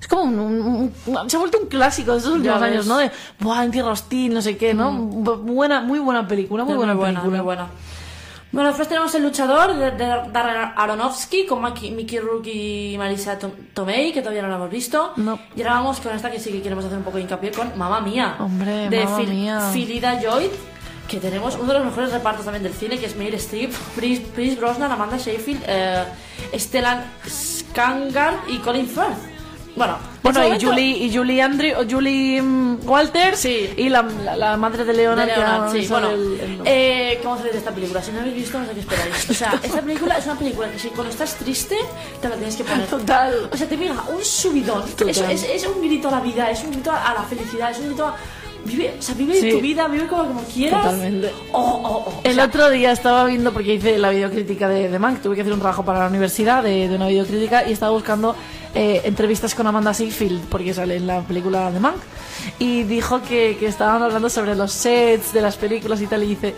[0.00, 2.96] Es como un, un- un- se ha vuelto un clásico de estos últimos años, ¿no?
[2.98, 4.90] De, buah, en tierra hostil, no sé qué, ¿no?
[4.92, 7.36] Bu- Buena, muy buena película, muy Es buena, buena, película.
[7.36, 7.66] muy buena.
[8.52, 13.38] Bueno, después tenemos El Luchador de, de Darren Aronofsky con Maki- Mickey Rook y Marisa
[13.38, 15.12] Tom- Tomei, que todavía no la hemos visto.
[15.16, 15.38] No.
[15.54, 17.78] Y ahora vamos con esta que sí que queremos hacer un poco de hincapié con
[17.78, 18.36] Mamma Mía.
[18.40, 19.70] Hombre, de Mamma Phil- Mía.
[19.72, 20.50] Philida Joy,
[21.06, 24.58] que tenemos uno de los mejores repartos también del cine, que es Meryl Streep, Chris,
[24.58, 26.04] Brosnan, Amanda Seyfield, eh,
[26.54, 29.30] Stellan Skarsgård y Colin Firth.
[29.76, 33.70] Bueno, en Bueno, y Julie, y Julie Andrew, o Julie mm, Walters Sí.
[33.76, 36.56] y la, la, la madre de Leonard, de que Leonard, ahora sí, bueno, el- el
[36.58, 37.12] nombre.
[37.12, 38.02] eh, ¿cómo se dice esta película?
[38.02, 39.30] Si no habéis visto, no sé qué esperáis.
[39.30, 41.76] O sea, esta película es una película que si cuando estás triste,
[42.20, 42.86] te la tienes que poner.
[42.86, 43.48] Total.
[43.52, 44.82] O sea, te pega un subidón.
[45.06, 47.78] Es, es, es un grito a la vida, es un grito a la felicidad, es
[47.78, 48.16] un grito a...
[48.64, 49.50] Vive, o sea, vive Sí.
[49.50, 50.82] tu vida, vive como, como quieras.
[50.84, 51.30] Totalmente.
[51.52, 52.20] Oh, oh, oh.
[52.24, 55.52] El otro día estaba viendo, porque hice la videocrítica de, de Mank, tuve que hacer
[55.52, 58.36] un trabajo para la universidad de, de una videocrítica y estaba buscando
[58.74, 61.96] eh, entrevistas con Amanda Seyfield, porque sale en la película de Mank,
[62.58, 66.26] y dijo que, que estaban hablando sobre los sets de las películas y tal, y
[66.28, 66.54] dice,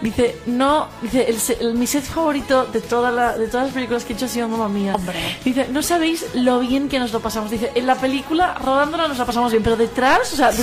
[0.00, 4.04] dice no, dice, el, el- mi set favorito de, toda la, de todas las películas
[4.04, 4.94] que he hecho ha sido Mamma Mía.
[4.94, 5.18] Hombre.
[5.44, 7.50] Dice, no sabéis lo bien que nos lo pasamos.
[7.50, 10.58] Dice, en la película, rodándola nos la pasamos bien, pero detrás, o sea, de-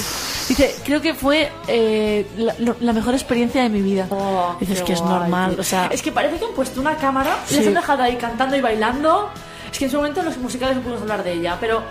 [0.48, 4.08] dice, creo que fue eh, la, la mejor experiencia de mi vida.
[4.10, 5.62] Oh, Dices qué que es guay, normal, tío.
[5.62, 7.56] o sea, Es que parece que han puesto una cámara Sí.
[7.58, 9.30] les han dejado ahí cantando y bailando.
[9.72, 11.82] Es que en su momento en los musicales no pudimos hablar de ella, pero...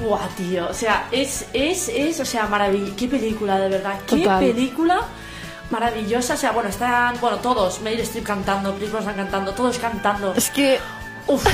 [0.00, 0.68] Buah, tío.
[0.68, 2.94] O sea, es, es, es, o sea, maravillosa.
[2.96, 3.98] Qué película, de verdad.
[4.06, 4.38] Qué Total.
[4.44, 5.00] película
[5.72, 6.34] maravillosa.
[6.34, 7.80] O sea, bueno, están, bueno, todos.
[7.80, 10.32] Meryl Streep cantando, Chris Brosnan cantando, todos cantando.
[10.34, 10.78] es que
[11.28, 11.44] Uf,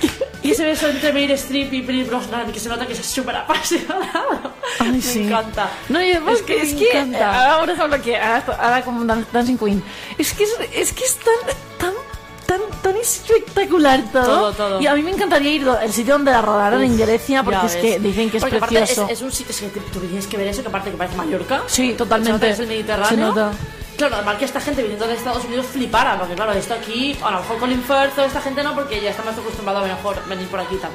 [0.44, 3.34] y ese beso entre Meryl Streep y Pierce Brosnan que se nota que es súper
[3.36, 4.52] apasionado.
[4.78, 5.24] Ay, me sí.
[5.24, 5.68] encanta.
[5.88, 7.50] No, y además Es que que, me es que, encanta.
[7.54, 9.82] ahora por ejemplo, que ahora, como Dan- Dancing Queen,
[10.16, 11.92] es que es, es que es tan, tan,
[12.46, 14.24] tan, tan espectacular todo.
[14.24, 14.80] Todo, todo.
[14.80, 17.76] Y a mí me encantaría ir al sitio donde la rodaron en Grecia, porque es
[17.76, 19.06] que dicen que es Porque precioso.
[19.06, 21.16] Es, es un sitio, es que tú tienes que ver eso, que aparte que parece
[21.16, 21.62] Mallorca.
[21.66, 22.30] Sí, totalmente.
[22.30, 23.08] Se nota que es el Mediterráneo.
[23.08, 23.52] Se nota.
[23.96, 27.30] Claro, normal que esta gente viniendo de Estados Unidos flipara, porque claro, esto aquí, a
[27.30, 30.22] lo mejor Colin Firth o esta gente no, porque ya está más acostumbrado a mejor
[30.28, 30.90] venir por aquí y tal.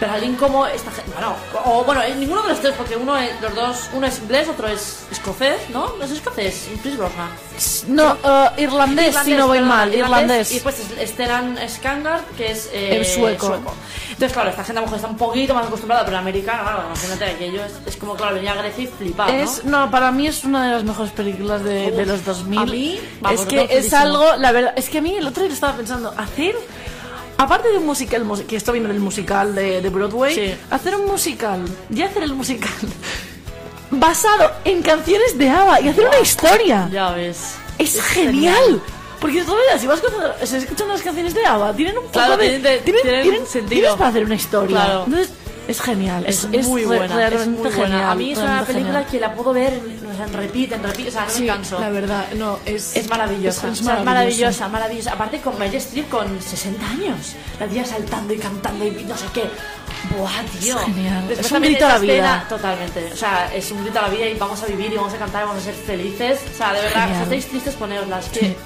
[0.00, 1.36] Pero alguien como esta gente, bueno,
[1.66, 4.48] o bueno, eh, ninguno de los tres, porque uno es, los dos, uno es inglés,
[4.48, 5.94] otro es escocés, ¿no?
[5.98, 7.28] No es escocés, Chris Brosnan.
[7.88, 10.50] No, eh, irlandés, si no voy perdón, mal, irlandés.
[10.52, 13.60] Y después es Stellan Skangard, que es eh, El sueco.
[14.08, 16.62] Entonces, claro, esta gente a lo mejor está un poquito más acostumbrada, pero la americana,
[16.62, 19.38] claro, imagínate que ellos es, es como, claro, venía a Grecia y flipaba, ¿no?
[19.38, 22.58] Es, no, para mí es una de las mejores películas de, de los 2000.
[22.58, 25.42] a mí, vamos, es que es algo, la verdad, es que a mí el otro
[25.44, 26.54] día estaba pensando, hacer,
[27.38, 30.54] aparte de un musical, mus- que esto viene del musical de, de Broadway, Sí.
[30.70, 31.64] hacer un musical
[31.94, 32.70] y hacer el musical
[33.90, 36.88] basado en canciones de ABBA y hacer una historia.
[36.92, 37.54] Ya ves.
[37.78, 38.80] Es, genial.
[39.20, 42.36] Porque todavía, si vas escuchando, si escuchando las canciones de ABBA, tienen un poco Claro,
[42.38, 42.58] de...
[42.58, 43.68] tienen tienen sentido.
[43.68, 44.76] tienes para hacer una historia.
[44.76, 45.04] Claro.
[45.06, 45.32] Entonces,
[45.70, 46.24] es genial.
[46.26, 47.86] Es, Es, muy re- buena, es realmente muy buena.
[47.96, 49.06] genial, A mí es una película genial.
[49.10, 51.46] que la puedo ver en, o sea, en repeat, en repeat, o sea, no me
[51.46, 51.80] canso.
[51.80, 52.96] la verdad, no, es...
[52.96, 55.12] Es maravillosa, Es, o sea, es maravillosa, maravillosa.
[55.12, 59.26] Aparte con Meryl Streep con 60 años, la tía saltando y cantando y no sé
[59.32, 59.44] qué.
[60.16, 60.78] Buah, tío.
[60.78, 61.28] Es genial.
[61.28, 62.46] Después Es un grito a la esa escena- vida.
[62.48, 63.10] Totalmente.
[63.12, 65.18] O sea, es un grito a la vida y vamos a vivir y vamos a
[65.18, 66.40] cantar y vamos a ser felices.
[66.52, 68.28] O sea, de verdad, si estáis tristes, poneoslas.
[68.30, 68.56] Que, Sí.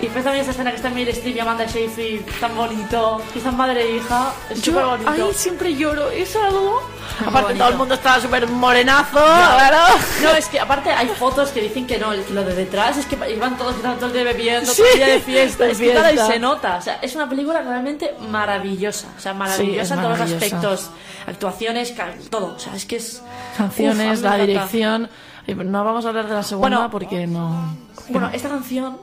[0.00, 3.22] Y después también esa escena que está Meryl Streep y Amanda Seyfried, tan bonito.
[3.32, 4.32] Que están madre e hija.
[4.50, 5.10] Es súper bonito.
[5.10, 6.82] ahí siempre lloro, es algo...
[7.20, 7.58] Muy Aparte bonito.
[7.58, 9.94] todo el mundo está súper morenazo, claro.
[10.22, 13.16] No, es que aparte hay fotos que dicen que no, lo de detrás es que
[13.30, 16.08] iban todos todo el día bebiendo, Sí, todo el día de fiesta, es que claro,
[16.08, 16.32] y fiesta.
[16.32, 16.76] se nota.
[16.76, 19.08] O sea, es una película realmente maravillosa.
[19.16, 20.90] O sea, maravillosa es en todos los aspectos.
[21.26, 21.94] Actuaciones,
[22.30, 22.56] todo.
[22.56, 23.22] O sea, es que es.
[23.56, 25.08] Canciones, Uf, a la dirección...
[25.46, 27.76] No vamos a hablar de la segunda Bueno, porque no...
[28.08, 28.96] Bueno, esta canción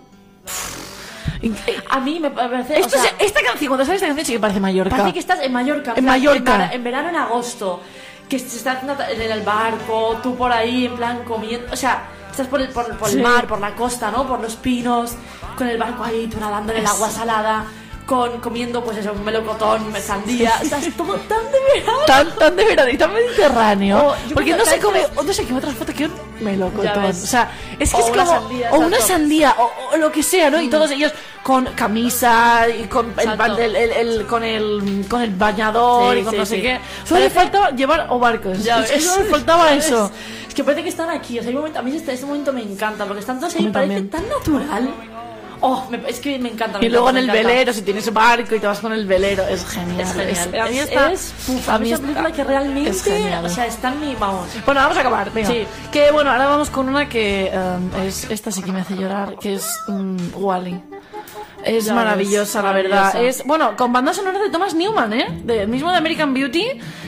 [1.89, 2.79] a mí me parece.
[2.79, 4.91] Esto o sea, esta canción, cuando sale esta canción sí que parece Mallorca.
[4.95, 5.93] Parece que estás en Mallorca.
[5.95, 6.65] En Mallorca.
[6.65, 7.81] En, en verano, en agosto.
[8.29, 11.67] Que se está haciendo en el barco, tú por ahí, en plan comiendo.
[11.73, 13.21] O sea, estás por el, por, por el Sí.
[13.21, 14.25] mar, por la costa, ¿no?
[14.27, 15.13] Por los pinos,
[15.57, 17.65] con el barco ahí, tú nadando en el agua salada,
[18.05, 20.53] con comiendo, pues eso, melocotón, sandía.
[20.61, 21.99] Estás todo tan de verano.
[22.07, 24.07] tan, tan de verano y tan mediterráneo.
[24.09, 27.03] Oh, porque no se come, o no sé qué otra foto que un melocotón.
[27.03, 27.17] O ves.
[27.17, 28.25] sea, es que O es como.
[28.25, 28.97] sandía, o una.
[28.97, 29.01] Mm.
[29.01, 30.61] sandía, o, o lo que sea, ¿no?
[30.61, 31.11] Y todos ellos
[31.43, 36.23] con camisa y con el, el- el- el- con el con el bañador Sí, y
[36.23, 36.61] con sí, no sé sí.
[36.61, 36.79] qué.
[37.05, 38.63] Solo le faltaba llevar o barcos.
[38.63, 39.05] Ya Es- ves.
[39.05, 39.85] Eso le faltaba Ya ves.
[39.85, 40.11] eso.
[40.47, 41.39] Es que parece que están aquí.
[41.39, 43.67] O sea, hay momento- a mí este, este momento me encanta porque están todos ahí,
[43.67, 44.89] parece tan natural.
[45.63, 46.79] Oh, me- es que me encanta.
[46.79, 47.47] me Y luego en el encanta.
[47.47, 50.01] velero, si tienes barco y te vas con el velero, es genial.
[50.01, 50.59] Es genial.
[50.67, 53.03] a mí es, está- es, uf, a mí es está- una película que realmente, es
[53.03, 53.45] genial.
[53.45, 54.47] o sea, está en mi, vamos.
[54.65, 55.49] Bueno, vamos a acabar, venga.
[55.49, 55.65] Sí.
[55.91, 59.35] Que bueno, ahora vamos con una que um, es esta sí que me hace llorar,
[59.39, 59.67] que es
[60.33, 60.81] Wally.
[61.63, 63.23] Es Ya maravillosa, la verdad.
[63.23, 65.41] Es, bueno, con banda sonora de Thomas Newman, ¿eh?
[65.43, 66.65] De, mismo de American Beauty.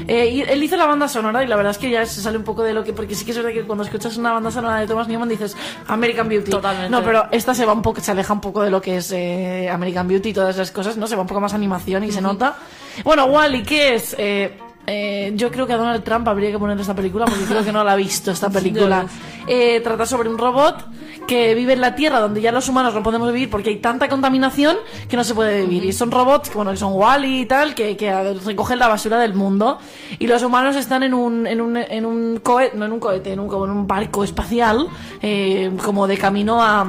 [0.07, 2.37] Eh, y él hizo la banda sonora y la verdad es que ya se sale
[2.37, 2.93] un poco de lo que...
[2.93, 5.55] Porque sí que es verdad que cuando escuchas una banda sonora de Thomas Newman dices
[5.87, 6.51] American Beauty.
[6.51, 6.89] Totalmente.
[6.89, 9.11] No, pero esta se va un poco, se aleja un poco de lo que es
[9.11, 11.07] eh, American Beauty y todas esas cosas, ¿no?
[11.07, 12.55] Se va un poco más animación y se nota.
[13.03, 14.15] Bueno, Wally, ¿qué es?
[14.17, 14.57] Eh,
[14.87, 17.71] eh, yo creo que a Donald Trump habría que poner esta película porque creo que
[17.71, 19.05] no la ha visto esta película.
[19.47, 20.85] Eh, trata sobre un robot
[21.27, 24.09] que vive en la Tierra donde ya los humanos no podemos vivir porque hay tanta
[24.09, 24.75] contaminación
[25.07, 25.85] que no se puede vivir.
[25.85, 29.17] Y son robots, que, bueno, que son Wally y tal, que, que recogen la basura
[29.19, 29.79] del mundo.
[30.19, 33.31] Y los humanos están en un, en un, en un cohete, no en un cohete,
[33.33, 34.87] en un, como en un barco espacial,
[35.21, 36.85] eh, como de camino a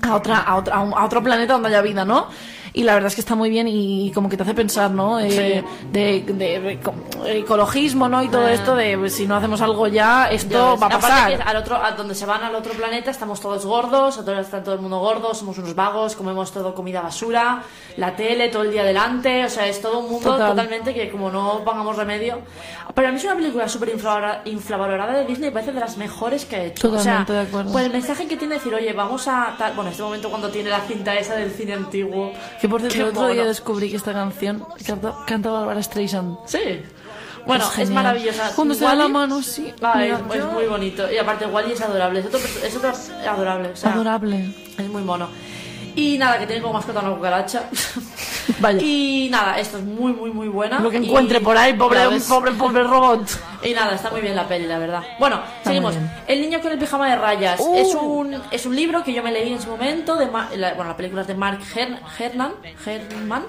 [0.00, 2.28] a otra a, otra, a, un- a otro planeta donde haya vida, ¿no?
[2.78, 5.18] Y la verdad es que está muy bien y como que te hace pensar, ¿no?
[5.18, 6.94] Eh, de, de- de eco-
[7.26, 8.22] ecologismo, ¿no?
[8.22, 8.52] Y todo Ah.
[8.52, 10.82] esto de pues, si no hacemos algo ya, Ya esto ves.
[10.82, 11.28] va a pasar.
[11.36, 14.38] que al otro, a donde se van al otro planeta estamos todos gordos, a todo-
[14.38, 17.62] está todo el mundo gordo, somos unos vagos, comemos todo comida basura,
[17.96, 20.50] la tele todo el día delante, o sea, es todo un mundo Total.
[20.50, 22.38] totalmente que como no pongamos remedio.
[22.94, 26.44] Pero a mí es una película súper infravalora- infravalorada de Disney, parece de las mejores
[26.44, 26.88] que ha hecho.
[26.90, 27.72] Totalmente o sea, de acuerdo.
[27.72, 30.70] Pues el mensaje que tiene decir, oye, vamos a tal, bueno, este momento cuando tiene
[30.70, 32.32] la cinta esa del cine antiguo.
[32.60, 36.38] Que por cierto, el otro día descubrí que esta canción canta, canta Barbara Streisand.
[36.46, 36.82] Sí.
[37.46, 38.52] Bueno, es, maravillosa.
[38.54, 39.72] Cuando se da la mano, sí.
[39.80, 41.10] Mira, es, muy bonito.
[41.10, 42.20] Y aparte, Wally es adorable.
[42.20, 42.92] Es otro, es otro
[43.26, 43.70] adorable.
[43.70, 44.54] O sea, Adorable.
[44.76, 45.28] Es muy mono.
[45.96, 47.64] Y nada, que tiene como mascota una cucaracha.
[48.60, 48.78] Vaya.
[48.82, 50.78] Y nada, esto es muy, muy, muy buena.
[50.80, 52.24] Lo que Y- encuentre por ahí, pobre, ves.
[52.24, 53.28] pobre, pobre robot.
[53.60, 55.02] Y nada, está muy bien la peli, la verdad.
[55.18, 55.92] Bueno, seguimos.
[55.92, 56.12] muy bien.
[56.28, 57.58] El niño con el pijama de rayas.
[57.58, 57.74] Uh.
[57.76, 60.14] Es, un, es un libro que yo me leí en su momento.
[60.14, 62.52] De Ma- la, bueno, la película es de Mark Her- Hernan.
[62.86, 63.42] Herman.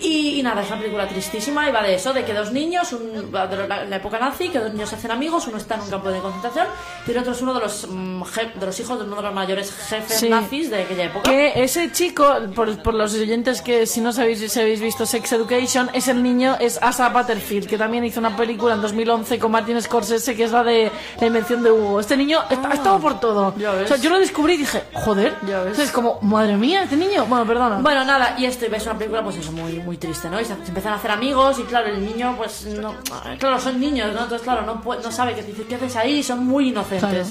[0.00, 2.92] Y, y nada, es una película tristísima y va de eso, de que dos niños,
[2.92, 5.82] un, de la, la época nazi, que dos niños se hacen amigos, uno está en
[5.82, 6.66] un campo de concentración
[7.06, 8.22] y el otro es uno de los, mm,
[8.58, 10.28] de los hijos de uno de los mayores jefes Sí.
[10.28, 11.30] nazis de aquella época.
[11.30, 15.30] Que ese chico, por, por los oyentes que si no sabéis si habéis visto Sex
[15.32, 19.52] Education, es el niño, es Asa Butterfield, que también hizo una película en 2011 con
[19.52, 20.90] Martin Scorsese, que es la de
[21.20, 22.00] la invención de Hugo.
[22.00, 23.54] Este niño está- ha estado por todo.
[23.56, 25.78] O sea, yo lo descubrí y dije, joder, Ya ves.
[25.78, 27.26] es como, madre mía, este niño.
[27.26, 27.78] Bueno, perdona.
[27.78, 30.40] Bueno, nada, y esto, y ves una película, pues eso, muy, muy triste, ¿no?
[30.40, 32.94] Y se, empiezan a hacer amigos, y claro, el niño, pues, no,
[33.38, 34.22] claro, son niños, ¿no?
[34.22, 36.22] Entonces, claro, no, no sabe qué dice, ¿qué haces ahí?
[36.22, 37.10] Son muy inocentes.
[37.10, 37.26] Claro.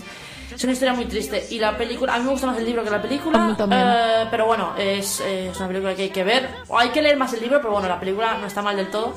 [0.54, 1.48] Es una historia muy triste.
[1.50, 3.44] Y la película, a mí me gusta más el libro que la película.
[3.44, 3.82] A mí también.
[3.86, 6.50] eh, pero bueno, es, eh, es una película que hay que ver.
[6.68, 8.90] O hay que leer más el libro, pero bueno, la película no está mal del
[8.90, 9.16] todo.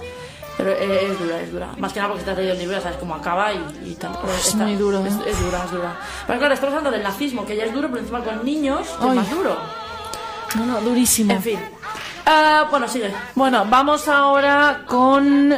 [0.56, 1.68] Pero eh, es dura, es dura.
[1.76, 3.58] Más que nada porque si te has leído el libro, ya sabes cómo acaba y,
[3.86, 4.10] y tal.
[4.38, 5.18] Es está- muy duro, Es, ¿eh?
[5.26, 5.96] es dura, es dura.
[6.26, 9.06] Pero claro, estamos hablando del nazismo, que ya es duro, pero encima con niños, que
[9.08, 9.56] es más duro.
[10.56, 11.32] No, no, durísimo.
[11.32, 11.60] En fin.
[12.70, 13.14] Bueno, sigue.
[13.34, 15.54] Bueno, vamos ahora con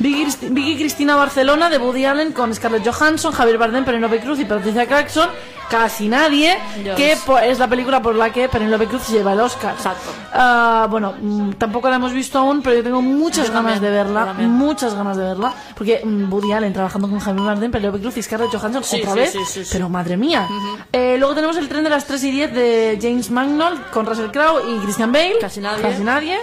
[0.00, 4.40] Vicky, Cristi- Vicky Cristina Barcelona de Woody Allen con Scarlett Johansson, Javier Bardem, Penélope Cruz
[4.40, 5.28] y Patricia Clarkson.
[5.70, 6.96] Casi nadie, Dios.
[6.96, 9.74] que es la película por la que Penélope Cruz lleva el Oscar.
[9.74, 10.10] Exacto.
[10.32, 13.82] Ah, bueno, mm, tampoco la hemos visto aún, pero yo tengo muchas Yo ganas también,
[13.92, 18.00] de verla, muchas ganas de verla, porque mm, Woody Allen trabajando con Javier Bardem, Penélope
[18.00, 20.48] Cruz y Scarlett Johansson Sí, otra sí, vez, sí, pero madre mía.
[20.92, 24.30] Eh, luego tenemos el tren de las 3 y 10 de James Mangold con Russell
[24.32, 25.38] Crowe y Christian Bale.
[25.40, 25.82] Casi nadie.
[25.82, 26.36] Casi nadie.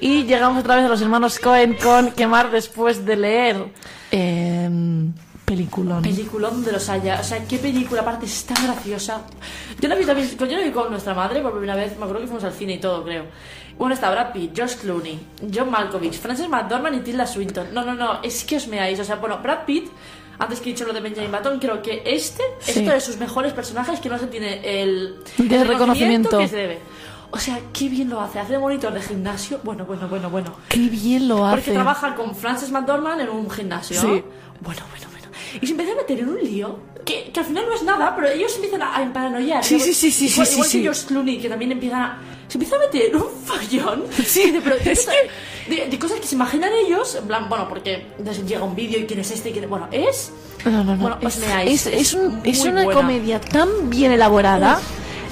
[0.00, 3.66] Y llegamos otra vez a los hermanos Cohen con Quemar después de leer.
[4.10, 4.68] Eh,
[5.44, 6.02] peliculón.
[6.02, 7.20] Peliculón de los haya.
[7.20, 9.22] O sea, qué película, aparte, es tan graciosa.
[9.80, 12.20] Yo la vi también, yo la vi con nuestra madre por primera vez, me acuerdo
[12.20, 13.24] que fuimos al cine y todo, creo.
[13.78, 15.18] Bueno, está Brad Pitt, George Clooney,
[15.54, 17.72] John Malkovich, Frances McDormand y Tilda Swinton.
[17.72, 18.98] No, no, no, es que os meáis.
[19.00, 19.88] O sea, bueno, Brad Pitt,
[20.38, 22.80] antes que he dicho lo de Benjamin Button, creo que este es Sí.
[22.80, 26.38] uno de sus mejores personajes que no se tiene el, el reconocimiento.
[26.38, 26.78] que se debe.
[27.32, 28.38] O sea, qué bien lo hace.
[28.40, 29.60] Hace de monitor de gimnasio.
[29.62, 30.54] Bueno, bueno, bueno, bueno.
[30.68, 31.56] Qué bien lo hace.
[31.56, 34.00] Porque trabaja con Frances McDormand en un gimnasio.
[34.00, 34.06] Sí.
[34.08, 35.28] Bueno, bueno, bueno.
[35.62, 38.14] Y se empieza a meter en un lío que, que al final no es nada,
[38.16, 39.64] pero ellos empiezan a, a paranoiar.
[39.64, 40.82] Sí, sí, sí, sí, igual, sí, igual sí, que sí.
[40.82, 42.18] George Clooney, que también empiezan a...
[42.48, 44.04] Se empieza a meter un follón.
[44.26, 44.96] Sí, de, de
[45.68, 48.06] de, de cosas que se imaginan ellos, en plan, bueno, porque
[48.46, 49.70] llega un vídeo y quién es este y quién...
[49.70, 50.32] Bueno, es...
[50.64, 50.96] No, no, no.
[50.96, 51.86] Bueno, os es, meáis.
[51.86, 53.00] es, es un- es muy una buena.
[53.00, 54.80] comedia tan bien elaborada.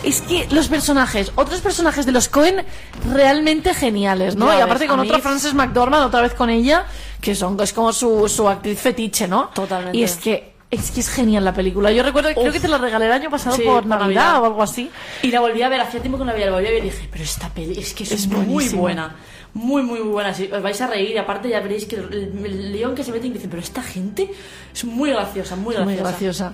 [0.05, 2.65] Es que los personajes, otros personajes de los Cohen,
[3.13, 4.47] realmente geniales, ¿no?
[4.47, 6.87] Ya y aparte ves, con otra Frances McDormand, otra vez con ella,
[7.21, 9.49] que son es como su, su actriz fetiche, ¿no?
[9.55, 9.99] Totalmente.
[9.99, 11.91] Y es que es que es genial la película.
[11.91, 12.53] Yo recuerdo, creo Uf.
[12.53, 14.43] que te la regalé el año pasado Sí, por Navidad, Navidad.
[14.43, 14.91] o algo así.
[15.23, 16.81] Y la volví a ver, hacía tiempo que no la había, la volví a ver
[16.85, 19.17] y dije, pero esta peli es que es, Es muy buena.
[19.55, 20.35] Muy, muy buena.
[20.35, 22.13] Sí, os vais a reír y aparte ya veréis que el,
[22.45, 24.31] el león que se mete y dicen, pero esta gente
[24.75, 25.85] es muy graciosa, muy graciosa.
[26.03, 26.53] Muy graciosa.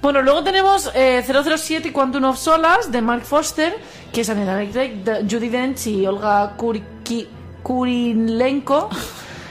[0.00, 3.76] Bueno, luego tenemos eh, 007 y Quantum of Solas de Mark Foster,
[4.12, 7.26] que es Anela Craig, de- Judy Dench y Olga Kuriki-
[7.64, 8.88] Kurilenko.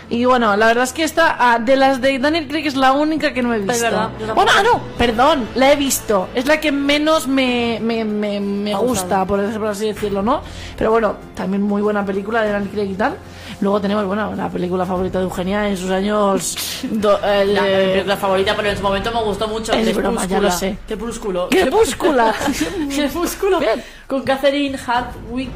[0.10, 2.94] Y bueno, la verdad es que esta, ah, de las de Daniel Craig, es la
[2.94, 3.84] única que no he visto.
[3.84, 4.36] verdad, yo tampoco.
[4.36, 6.30] bueno, ah, no, perdón, la he visto.
[6.34, 10.42] Es la que menos me, me, me, me gusta, por, por así decirlo, ¿no?
[10.78, 13.18] Pero bueno, también muy buena película de Daniel Craig y tal.
[13.60, 16.56] Luego tenemos, bueno, la película favorita de Eugenia en sus años...
[16.92, 19.74] do- el, eh, mi película favorita, pero en su momento me gustó mucho.
[19.74, 20.78] Es broma, ya lo sé.
[20.88, 21.50] Crepúsculo.
[21.50, 22.34] Crepúscula.
[22.96, 23.60] Crepúsculo.
[24.08, 25.50] Con Catherine Hardwick.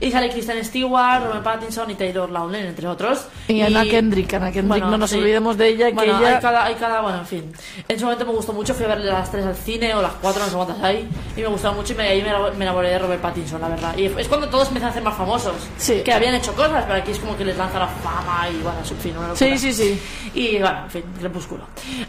[0.00, 3.26] Y sale Kristen Stewart, Robert Pattinson y Taylor Lautner, entre otros.
[3.48, 6.64] Y Anna Kendrick, Anna Kendrick, no nos olvidemos de ella, que Bueno, ella- hay cada,
[6.64, 7.52] hay cada, bueno, en fin.
[7.88, 10.12] En su momento me gustó mucho, fui a ver las tres al cine, o las
[10.14, 12.90] cuatro, no sé cuántas hay, y me gustaba mucho, y me, ahí me, me enamoré
[12.90, 13.96] de Robert Pattinson, la verdad.
[13.96, 15.54] Y es cuando todos empiezan a hacer más famosos.
[15.76, 16.02] Sí.
[16.04, 18.78] Que habían hecho cosas, pero aquí es como que les lanza la fama, y bueno,
[18.82, 19.34] es un fin, una.
[19.36, 20.00] Sí, sí, sí.
[20.34, 21.64] Y bueno, en fin, crepúsculo.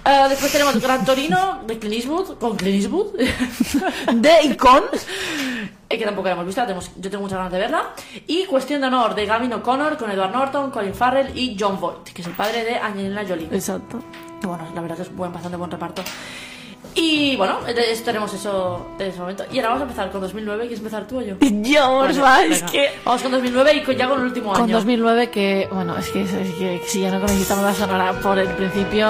[0.06, 3.14] Eh, después tenemos Gran Torino de Clint Eastwood, con Clint Eastwood.
[4.16, 4.84] De Icon.
[5.88, 7.90] Eh, que tampoco la hemos visto, la tenemos- yo tengo muchas ganas de verla.
[8.28, 12.10] Y Cuestión de Honor de Gavin O'Connor con Edward Norton, Colin Farrell y John Voight,
[12.12, 13.48] que es el padre de Angelina Jolie.
[13.52, 14.00] Exacto.
[14.42, 16.02] Y bueno, la verdad que es buen, bastante buen reparto.
[16.98, 19.44] Y bueno, eso tenemos eso de ese momento.
[19.52, 20.62] Y ahora vamos a empezar con 2009.
[20.62, 21.36] ¿Quieres empezar tú o yo?
[22.16, 22.24] Yo,
[22.54, 22.90] es que...
[23.04, 24.76] Vamos con 2009 y con- ya con el último Con año.
[24.78, 28.48] 2009 que, bueno, es que, es que si ya no necesitamos la sonora por el
[28.50, 29.10] principio...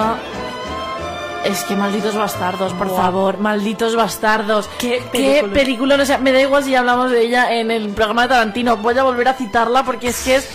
[1.46, 4.68] Es que malditos bastardos, por favor, malditos bastardos.
[4.78, 5.94] Qué qué película.
[5.96, 8.76] o sea, me da igual si ya hablamos de ella en el programa de Tarantino,
[8.78, 10.48] voy a volver a citarla porque es que es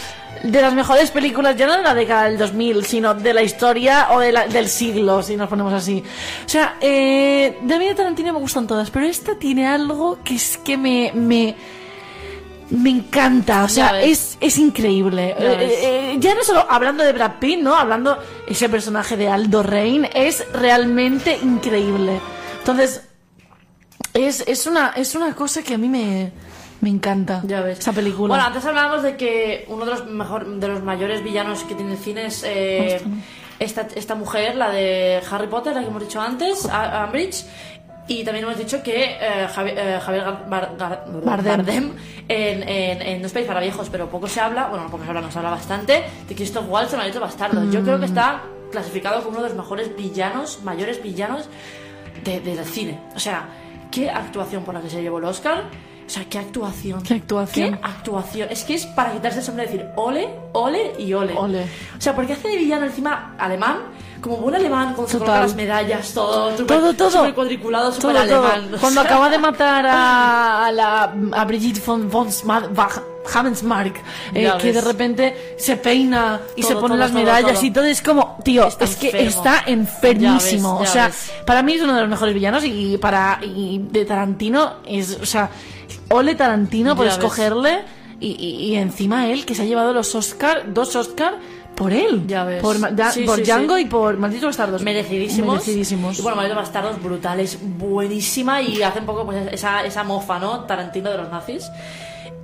[0.44, 4.08] de las mejores películas, ya no de la década del 2000, sino de la historia
[4.12, 6.04] o de la- del siglo, si nos ponemos así.
[6.46, 10.36] O sea, eh, de mí de Tarantino me gustan todas, pero esta tiene algo que
[10.36, 11.12] es que me...
[11.14, 11.56] me
[12.72, 15.36] me encanta, o sea, es, es increíble.
[15.40, 15.74] Ya Eh, ves.
[15.84, 17.76] eh, ya no solo hablando de Brad Pitt, ¿no?
[17.76, 18.18] Hablando
[18.48, 22.20] ese personaje de Aldo Rain es realmente increíble.
[22.60, 23.04] Entonces,
[24.14, 26.32] es, es, una, es una cosa que a mí me,
[26.82, 27.42] me encanta.
[27.46, 27.80] Ya ves.
[27.80, 28.28] Esa película.
[28.30, 31.94] Bueno, antes hablábamos de que uno de los mejor, de los mayores villanos que tiene
[31.94, 33.02] el cine es eh,
[33.60, 37.46] esta, esta mujer, la de Harry Potter, la que hemos dicho antes, A- Umbridge.
[38.12, 41.92] Y también hemos dicho que eh, Javi- eh, Javier Gar- Bar- Gar- Bardem.
[42.28, 45.10] en, en, en No es país para viejos, pero poco se habla, bueno, poco se
[45.10, 47.64] habla, no se habla bastante, de Christoph Waltz, maldito bastardo.
[47.72, 48.42] Yo creo que está
[48.72, 51.50] clasificado como uno de los mejores villanos, mayores villanos
[52.24, 53.00] de- del cine.
[53.16, 53.46] O sea,
[53.92, 55.64] qué actuación por la que se llevó el Oscar.
[56.12, 57.02] O sea, qué actuación.
[57.04, 57.70] Qué actuación.
[57.80, 58.50] Qué actuación.
[58.52, 61.34] Es que es para quitarse el sombrero y decir ole, ole y ole.
[61.38, 61.64] Ole.
[61.98, 63.78] O sea, porque hace de villano encima alemán,
[64.20, 67.12] como buen alemán, con coloca las medallas, todo, súper- Todo, todo.
[67.12, 68.20] súper cuadriculado, Todo, todo.
[68.20, 68.72] alemán.
[68.76, 72.28] O Cuando acaba de matar a, a la a Brigitte von, von
[73.34, 73.96] Havensmark,
[74.34, 77.66] eh, que de repente se peina y Todo, se pone todo, las todo, medallas todo.
[77.66, 80.76] y todo es como, tío, Está es que está enfermísimo.
[80.80, 81.32] Ya ves, o sea, ves.
[81.46, 85.26] para mí es uno de los mejores villanos y para y de Tarantino es, o
[85.26, 85.50] sea,
[86.12, 87.80] ole Tarantino por Ya escogerle
[88.20, 91.36] y, y- y encima él que se ha llevado los Oscar, dos Oscar
[91.76, 92.62] por él, Ya ves.
[92.62, 93.84] por, da- Sí, por sí, Django sí.
[93.84, 95.54] y por Malditos Bastardos, merecidísimos.
[95.56, 96.20] merecidísimos.
[96.20, 98.62] Y bueno, Malditos Bastardos, brutales, buenísima.
[98.62, 100.66] Y hace un poco pues, esa, esa mofa, ¿no?
[100.66, 101.70] Tarantino de los nazis.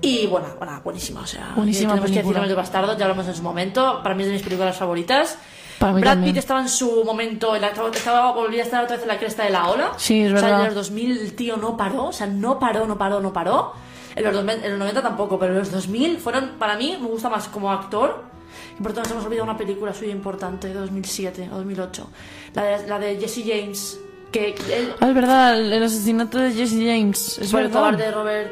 [0.01, 1.22] Y bueno, bueno buenísima.
[1.22, 2.39] O sea, Buenísima tenemos que decir película.
[2.39, 4.01] Malditos Bastardos, ya hablamos en su momento.
[4.03, 5.38] Para mí es de mis películas favoritas.
[5.80, 6.34] Brad también.
[6.34, 9.20] Pitt estaba en su momento, en la- estaba, volvía a estar otra vez en la
[9.20, 9.92] cresta de la ola.
[9.98, 10.60] Sí, es O sea, verdad.
[10.62, 13.74] en los 2000 el tío no paró, o sea, no paró, no paró, no paró.
[14.16, 17.08] En los, 2000 en los 90 tampoco, pero en los 2000 fueron, para mí, me
[17.08, 18.24] gusta más como actor.
[18.80, 22.08] Y por tanto nos hemos olvidado una película suya importante de 2007 o 2008.
[22.56, 24.00] La de, la de Jesse James,
[24.32, 24.56] que
[25.00, 27.38] Ah, es verdad, el, el asesinato de Jesse James.
[27.40, 27.72] Es el verdad.
[27.80, 28.52] cobarde de Robert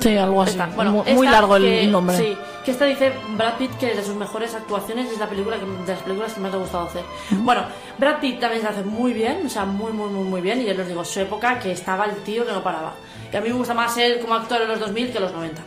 [0.00, 0.50] Sí, algo así.
[0.52, 2.16] esta, bueno, muy, largo el que- nombre.
[2.16, 5.64] Sí, que esta dice Brad Pitt que de sus mejores actuaciones es la película que,
[5.64, 7.02] de las películas que más le ha gustado hacer.
[7.30, 7.62] Bueno,
[7.98, 10.60] Brad Pitt también se hace muy bien, o sea, muy, muy, muy, muy bien.
[10.60, 12.92] Y yo les digo, su época que estaba el tío que no paraba.
[13.32, 15.32] Y a mí me gusta más él como actor en los 2000 que en los
[15.32, 15.62] 90.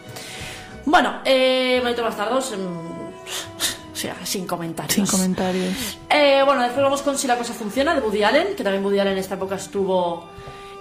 [0.85, 4.93] Bueno, eh, Malditos Bastardos, mm, o sea, sin comentarios.
[4.93, 5.97] Sin comentarios.
[6.09, 8.99] Eh, bueno, después vamos con Si la cosa funciona, de Woody Allen, que también Woody
[8.99, 10.27] Allen en esta época estuvo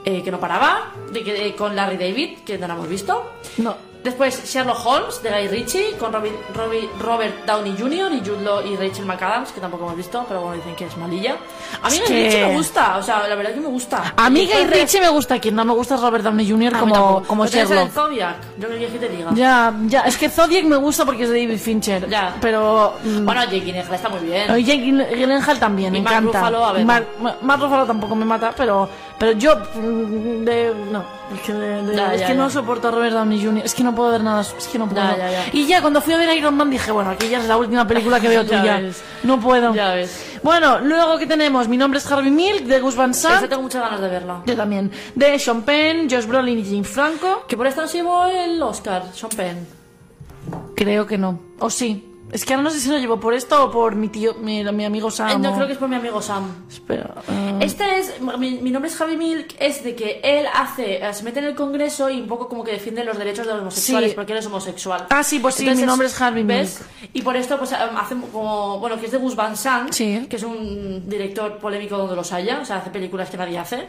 [0.04, 3.30] eh, que no paraba, de que, eh, con Larry David, que no lo hemos visto.
[3.58, 3.87] No.
[4.02, 8.12] Después Sherlock Holmes, de Guy Ritchie, con Robin- Robbie- Robert Downey Jr.
[8.12, 10.96] y Jude Law y Rachel McAdams, que tampoco hemos visto, pero bueno, dicen que es
[10.96, 11.36] malilla.
[11.82, 14.14] A mí Es Guy que- Ritchie me gusta, o sea, la verdad que me gusta.
[14.16, 16.76] A mí Guy Ritchie me gusta, quien no me gusta es Robert Downey Jr.
[16.76, 17.86] A como, como Sherlock.
[17.86, 19.30] el Zodiac, yo creo que te diga.
[19.34, 22.08] Ya, ya, es que Zodiac me gusta porque es de David Fincher.
[22.08, 22.34] Ya.
[22.40, 22.94] Pero.
[23.02, 24.46] mm, Bueno, Jake Gyllenhaal está muy bien.
[24.46, 26.20] Jake Gyllen- Gyllenhaal también, me encanta.
[26.38, 27.06] Ruffalo, a ver, Mark,
[27.42, 28.88] Mark Ruffalo tampoco me mata, pero,
[29.18, 32.38] pero yo mm, de, no, es que, de- de- Ya, es ya, que ya.
[32.38, 33.62] no soporto a Robert Downey Jr.
[33.64, 35.02] Es que no puedo ver nada, es que no puedo.
[35.02, 35.44] Ya, ya, ya.
[35.52, 37.86] Y ya cuando fui a ver Iron Man dije, bueno, aquí ya es la última
[37.86, 38.82] película que veo Ya tuya.
[39.22, 39.74] No puedo.
[39.74, 40.38] Ya ves.
[40.42, 43.36] Bueno, luego que tenemos, mi nombre es Harvey Milk de Gus Van Sant.
[43.36, 44.42] Esta tengo muchas ganas de verla.
[44.46, 44.90] Yo también.
[45.14, 47.44] De Sean Penn, Josh Brolin y James Franco.
[47.48, 49.66] Que por esto no se llevó el Oscar, Sean Penn.
[50.74, 51.40] Creo que no.
[51.58, 52.04] O sí.
[52.30, 54.62] Es que ahora no sé si lo llevo por esto o por mi tío, mi,
[54.72, 55.30] mi amigo Sam.
[55.30, 56.66] Eh, no, o- creo que es por mi amigo Sam.
[56.68, 57.14] Espera.
[57.26, 57.58] ah.
[57.60, 61.22] Este es, mi, mi nombre es Javi Milk, es de que él hace, eh, se
[61.24, 64.10] mete en el Congreso y un poco como que defiende los derechos de los homosexuales
[64.10, 64.14] Sí.
[64.14, 65.06] porque él es homosexual.
[65.10, 66.82] Ah, sí, pues sí, mi nombre es Harvey ¿ves?
[67.12, 70.26] Y por esto pues hace como, bueno, que es de Gus Van Sant, Sí.
[70.28, 73.88] que es un director polémico donde los haya, o sea, hace películas que nadie hace.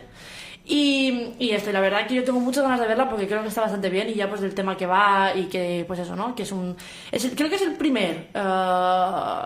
[0.72, 3.42] Y, y esto, y la verdad que yo tengo muchas ganas de verla porque creo
[3.42, 6.16] que está bastante bien y ya pues del tema que va y que, pues eso,
[6.16, 6.36] ¿no?
[6.36, 6.78] Que es un,
[7.12, 8.28] es el- creo que es el primer...
[8.34, 9.42] eh,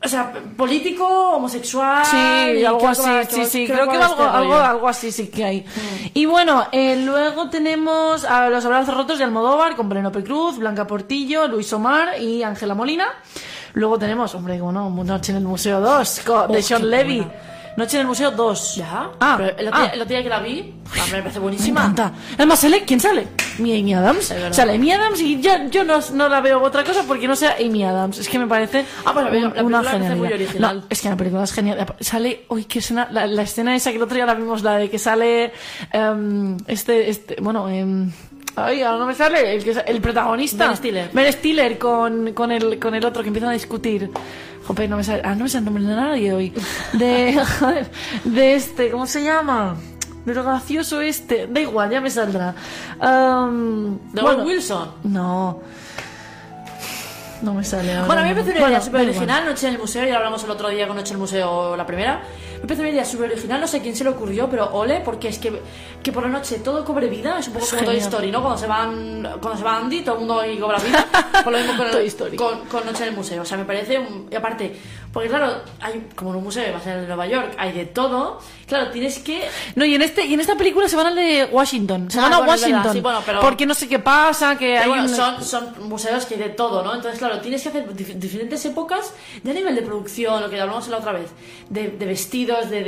[0.00, 2.04] o sea, político, homosexual.
[2.06, 4.88] Sí, algo así, que va- sí, sí, creo creo que va algo, este algo, algo
[4.88, 5.64] así sí que hay.
[6.14, 10.86] Y bueno, eh, luego tenemos a Los Abrazos Rotos de Almodóvar con Penélope Cruz, Blanca
[10.86, 13.08] Portillo, Luis Omar y Ángela Molina.
[13.74, 17.16] Luego tenemos, hombre, bueno, Noche en el Museo 2 co- de Oh, Sean Levy.
[17.18, 17.57] buena.
[17.78, 18.74] Noche en el Museo 2.
[18.76, 19.10] ¿Ya?
[19.20, 19.82] Ah, Pero el otro, ah.
[19.84, 21.80] día, el otro día que la vi, a mí me parece Me buenísima.
[21.80, 22.12] encanta.
[22.34, 23.28] Además, sale, ¿quién sale?
[23.58, 24.34] Mi Amy Adams.
[24.50, 27.56] Sale Amy Adams y ya, yo no, no la veo otra cosa porque no sea
[27.60, 28.18] Amy Adams.
[28.18, 30.16] Es que me parece Ah, pues la un- la me parece genialidad.
[30.16, 30.76] muy original.
[30.80, 31.94] No, es que la película es genial.
[32.00, 34.76] Sale, uy, qué escena, la, la escena esa que el otro día la vimos, la
[34.76, 35.52] de que sale
[35.92, 38.10] em, este, este, bueno, em,
[38.56, 40.66] Ay, ahora no me sale el, el protagonista.
[40.66, 41.10] Ben Stiller.
[41.12, 44.10] Ben Stiller con, con, el, con el otro que empiezan a discutir.
[44.68, 45.22] Jope, no me sale.
[45.24, 46.52] Ah, no me sale el nombre de nadie hoy.
[46.92, 47.42] De.
[47.58, 47.90] joder,
[48.24, 49.76] de este, ¿cómo se llama?
[50.26, 51.46] De lo gracioso este.
[51.46, 52.54] Da igual, ya me saldrá.
[53.00, 54.90] Um, De bueno, Wilson.
[55.04, 55.60] No.
[57.40, 58.06] No me sale ahora.
[58.06, 59.16] Bueno, a mí me parece una Bueno, idea súper da igual.
[59.16, 61.76] original, Noche en el Museo, ya hablamos el otro día con Noche en el Museo,
[61.76, 62.20] la primera.
[62.60, 65.28] Me parece una idea súper original, no sé quién se le ocurrió, pero ole, porque
[65.28, 65.60] es que,
[66.02, 68.08] que por la noche todo cobre vida, es un poco Es como Toy genial.
[68.12, 68.40] Story, ¿no?
[68.42, 71.06] Cuando se van, cuando se va Andy, todo el mundo ahí cobra vida,
[71.44, 72.36] por lo mismo con, Toy Story.
[72.36, 74.76] con, con Noche en el Museo, o sea, me parece, un- y aparte,
[75.12, 77.72] porque claro, hay, como en un museo, va a ser el de Nueva York, hay
[77.72, 81.06] de todo, claro, tienes que No, y en, este, y en esta película se van
[81.06, 82.10] al de Washington.
[82.10, 82.92] Se Ah, van a bueno, Washington.
[82.92, 85.88] sí, bueno, pero- Porque no sé qué pasa, que hay Pero bueno, un- son, son
[85.88, 86.94] museos que hay de todo, ¿no?
[86.94, 90.60] Entonces, claro, tienes que hacer dif- diferentes épocas de a nivel de producción, lo que
[90.60, 91.30] hablamos la otra vez,
[91.70, 92.06] de, de
[92.56, 92.84] vestidos, de,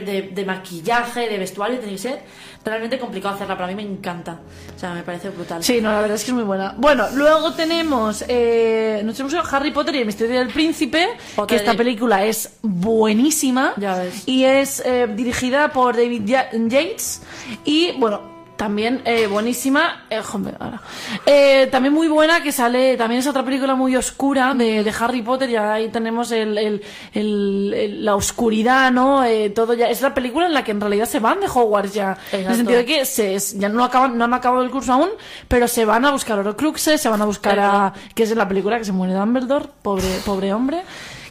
[0.00, 2.20] de, de, maquillaje, de vestuario, tiene que ser
[2.64, 4.40] realmente complicado hacerla, pero a mí me encanta.
[4.74, 5.62] O sea, me parece brutal.
[5.62, 6.74] Sí, no, la verdad es que es muy buena.
[6.78, 11.08] Bueno, luego tenemos eh, nuestro museo Harry Potter y el misterio del príncipe,
[11.46, 13.74] que esta película es buenísima.
[13.76, 14.22] Ya ves.
[14.26, 17.22] Y es eh, dirigida por David Ya- Yates.
[17.64, 20.04] Y bueno, también eh, buenísima.
[20.10, 20.80] eh, joder, ahora.
[21.26, 22.96] Eh, también muy buena, que sale.
[22.96, 25.50] También es otra película muy oscura de, de Harry Potter.
[25.50, 26.82] Y ahí tenemos el, el-
[27.12, 29.24] el- la oscuridad, ¿no?
[29.24, 29.88] Eh, todo ya.
[29.88, 32.16] Es la película en la que en realidad se van de Hogwarts ya.
[32.32, 34.92] En el sentido de que se, es- ya no acaban, no han acabado el curso
[34.92, 35.10] aún,
[35.48, 37.92] pero se van a buscar Horocruxes, se van a buscar Es a.
[38.14, 40.82] que es en la película que se muere Dumbledore, pobre, pobre hombre.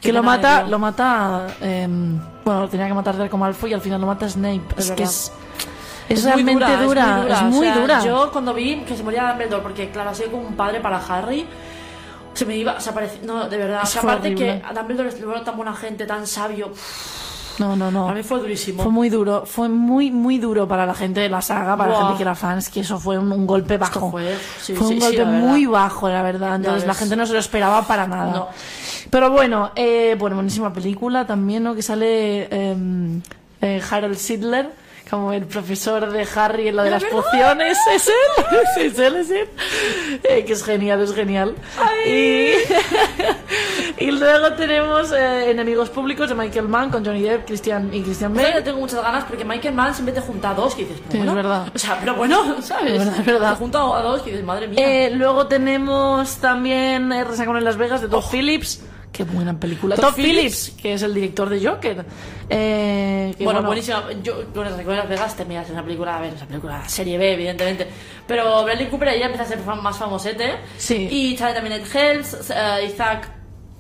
[0.02, 3.74] Qué Que lo mata, lo mata, em, bueno, lo tenía que matar Draco Malfoy y
[3.74, 4.62] al final lo mata Snape.
[4.76, 5.14] Es, que verdad.
[6.10, 8.04] Es, es, muy realmente dura, es muy o sea, dura.
[8.06, 10.98] Yo cuando vi que se moría Dumbledore, porque claro, ha sido como un padre para
[10.98, 11.46] Harry,
[12.34, 12.94] se me iba, o sea,
[13.24, 14.66] no, de verdad, o sea, aparte que horrible.
[14.68, 16.72] a Dumbledore es tan buena gente, tan sabio,
[17.60, 18.10] No, no, no.
[18.10, 18.82] a mí fue durísimo.
[18.82, 21.96] Fue muy duro, fue muy, muy duro para la gente de la saga, para la
[21.98, 22.06] Buah.
[22.08, 24.10] gente que era fans, que eso fue un, un golpe bajo.
[24.10, 25.48] fue- sí, Fue sí, un sí, golpe la verdad.
[25.48, 26.56] muy bajo, la verdad.
[26.56, 28.32] Entonces la gente no se lo esperaba para nada.
[28.34, 28.48] No.
[29.12, 31.76] Pero bueno, eh, bueno, buenísima película también, ¿no?
[31.76, 32.76] Que sale eh,
[33.62, 34.72] eh, Harold Sidler,
[35.14, 37.78] como el profesor de Harry en lo de las pociones.
[37.94, 38.84] ¿Es él?
[38.84, 39.48] Es él, es él.
[40.24, 41.54] Eh, que es genial, es genial.
[42.08, 42.54] Y,
[44.00, 48.34] y luego tenemos eh, Enemigos Públicos de Michael Mann con Johnny Depp Christian, y Christian
[48.34, 48.64] Yo Bale.
[48.64, 51.18] tengo muchas ganas porque Michael Mann siempre te junta a dos que dices, pero Sí,
[51.20, 51.68] es bueno, verdad.
[51.76, 52.94] O sea, pero bueno, ¿sabes?
[52.94, 53.52] Es verdad, es verdad.
[53.52, 54.80] Te junta a dos que dices, madre mía.
[55.06, 58.82] Eh, luego tenemos también eh, Resacón en Las Vegas de Todd Phillips.
[59.14, 59.96] Qué buena película.
[59.96, 60.36] Todd Todd Phillips.
[60.66, 62.04] Phillips, que es el director de Joker.
[62.50, 64.04] Eh, que, bueno, buenísima.
[64.24, 67.18] Yo con el Recuerdo de Vegas te miras una película, a ver, esa película serie
[67.20, 67.88] B, evidentemente.
[68.28, 70.56] Pero Bradley Cooper ahí empieza a ser más famosete.
[70.78, 71.08] Sí.
[71.12, 73.30] Y sale también Ed Helms, eh, Isaac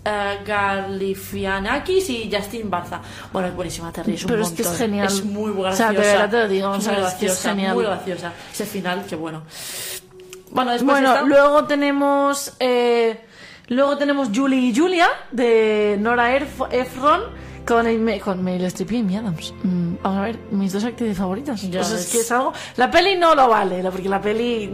[0.05, 3.01] eh, Galifianakis y Justin Barza.
[3.31, 5.07] Bueno, es buenísima, te ríes un Pero es que es genial.
[5.07, 5.91] Es muy O graciosa.
[5.91, 7.73] sea, de verdad te lo digo, o Muy sea, es graciosa, genial.
[7.75, 8.33] Muy graciosa.
[8.51, 9.41] Ese final, qué bueno.
[10.51, 12.53] Bueno, después Bueno, está- luego tenemos.
[12.59, 13.19] eh,
[13.67, 17.21] luego tenemos Julie y Julia de Nora Erf- Ephron.
[17.65, 17.85] Con,
[18.25, 19.53] con Meryl Streep y Amy Adams.
[19.63, 21.61] Mm, vamos a ver, mis dos actrices favoritas.
[21.61, 22.09] Ya Pues es ves.
[22.11, 22.51] que es algo.
[22.75, 24.69] La peli no lo vale, porque la peli.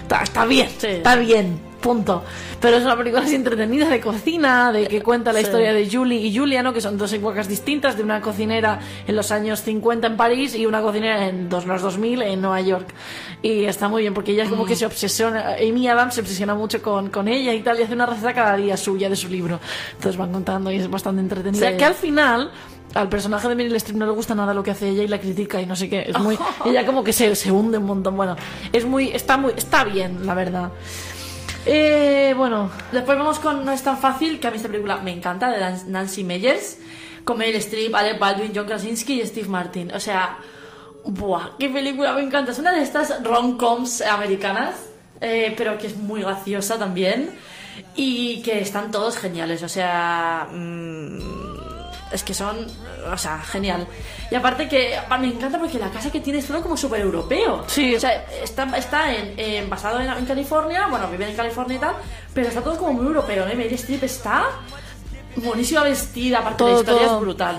[0.00, 0.86] Está, está bien, Sí.
[0.86, 2.24] está bien, punto.
[2.60, 5.46] Pero es una película así entretenida de cocina, de que cuenta la Sí.
[5.46, 6.72] historia de Julie y Julia, ¿no?
[6.72, 10.66] Que son dos épocas distintas, de una cocinera en los años 50 en París y
[10.66, 12.88] una cocinera en dos, los 2000 en Nueva York.
[13.42, 16.54] Y está muy bien, porque ella es como que se obsesiona, Amy Adams se obsesiona
[16.54, 19.28] mucho con, con ella y tal, y hace una receta cada día suya de su
[19.28, 19.60] libro.
[19.92, 21.70] Entonces van contando y es bastante entretenida.
[21.70, 21.76] Sí.
[21.76, 22.50] Que al final...
[22.94, 25.20] Al personaje de Meryl Streep no le gusta nada lo que hace ella y la
[25.20, 26.06] critica y no sé qué.
[26.08, 28.16] Es muy, ella como que se, se hunde un montón.
[28.16, 28.34] Bueno,
[28.72, 30.70] es muy, está muy, está bien, la verdad.
[31.66, 35.12] Eh, bueno, Después vamos con No es tan fácil, que a mí esta película me
[35.12, 36.78] encanta, de Nancy Meyers,
[37.24, 39.92] con Meryl Streep, Alec Baldwin, John Krasinski y Steve Martin.
[39.92, 40.38] O sea,
[41.04, 41.56] ¡buah!
[41.58, 42.12] ¡Qué película!
[42.12, 42.52] Me encanta.
[42.52, 44.74] Es una de estas rom-coms americanas,
[45.20, 47.30] eh, pero que es muy graciosa también
[47.94, 49.62] y que están todos geniales.
[49.62, 51.47] O sea, mm,
[52.12, 52.66] es que son,
[53.12, 53.86] o sea, genial.
[54.30, 57.64] Y aparte que me encanta porque la casa que tiene es todo como súper europeo.
[57.66, 57.94] Sí.
[57.94, 61.80] O sea, está, está en, en- basado en, en California, bueno, vive en California y
[61.80, 61.94] tal,
[62.34, 63.46] pero está todo como muy europeo.
[63.52, 64.46] Y Meryl Streep está
[65.36, 67.14] buenísima vestida, aparte Todo, la historia todo.
[67.16, 67.58] es brutal.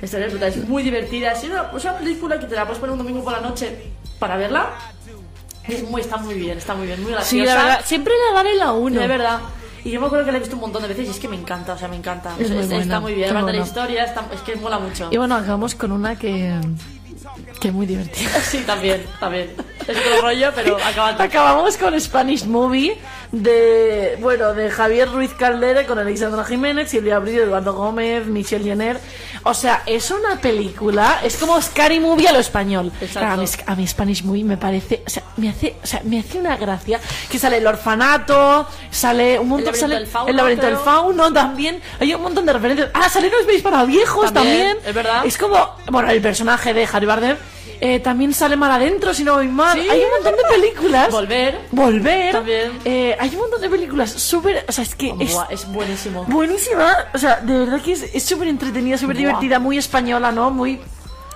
[0.00, 1.32] La historia es brutal, es muy divertida.
[1.32, 3.92] Es una, es una película que te la puedes poner un domingo por la noche
[4.18, 4.70] para verla.
[5.66, 7.30] Es muy, está muy bien, está muy bien, muy graciosa.
[7.30, 9.00] sí, la verdad, siempre la dan en la 1.
[9.00, 9.40] De verdad.
[9.84, 11.28] Y yo me acuerdo que la he visto un montón de veces y es que
[11.28, 12.34] me encanta, o sea, me encanta.
[12.38, 15.08] Es muy está muy bien, qué aparte la historia, está- es que mola mucho.
[15.10, 16.58] Y bueno, acabamos con una que,
[17.60, 18.30] que es muy divertida.
[18.42, 19.50] Sí, también, también.
[19.86, 22.96] Es otro rollo, pero acaba Acabamos con Spanish Movie
[23.32, 28.98] de bueno de Javier Ruiz Caldera con Alexandra Jiménez, Silvia Abril, Eduardo Gómez, Michelle Jenner.
[29.42, 32.86] O sea, es una película, es como Scary Movie a lo español.
[33.00, 33.18] Exacto.
[33.20, 36.00] Claro, a, mí, a mí Spanish Movie me parece, o sea, me hace, o sea,
[36.04, 36.98] me hace una gracia
[37.30, 41.32] que sale el orfanato, sale un montón, laberinto sale del fauno, el laberinto del fauno
[41.32, 41.80] también.
[42.00, 42.90] Hay un montón de referencias.
[42.94, 44.88] Ah, sale No veis para viejos También, también.
[44.88, 45.26] es verdad.
[45.26, 47.36] Es como, bueno, el personaje de Harry Bardem
[47.84, 49.78] eh, también sale mal adentro, si no voy mal.
[49.78, 51.10] Sí, Hay un montón de películas.
[51.10, 51.60] Volver.
[51.70, 52.32] Volver.
[52.32, 52.72] También.
[52.84, 54.64] Eh, hay un montón de películas súper.
[54.68, 56.24] O sea, es que es Buah, es buenísimo.
[56.24, 56.96] buenísima.
[57.14, 60.50] O sea, de verdad que es es súper entretenida, súper divertida, muy española, ¿no?
[60.50, 60.80] Muy.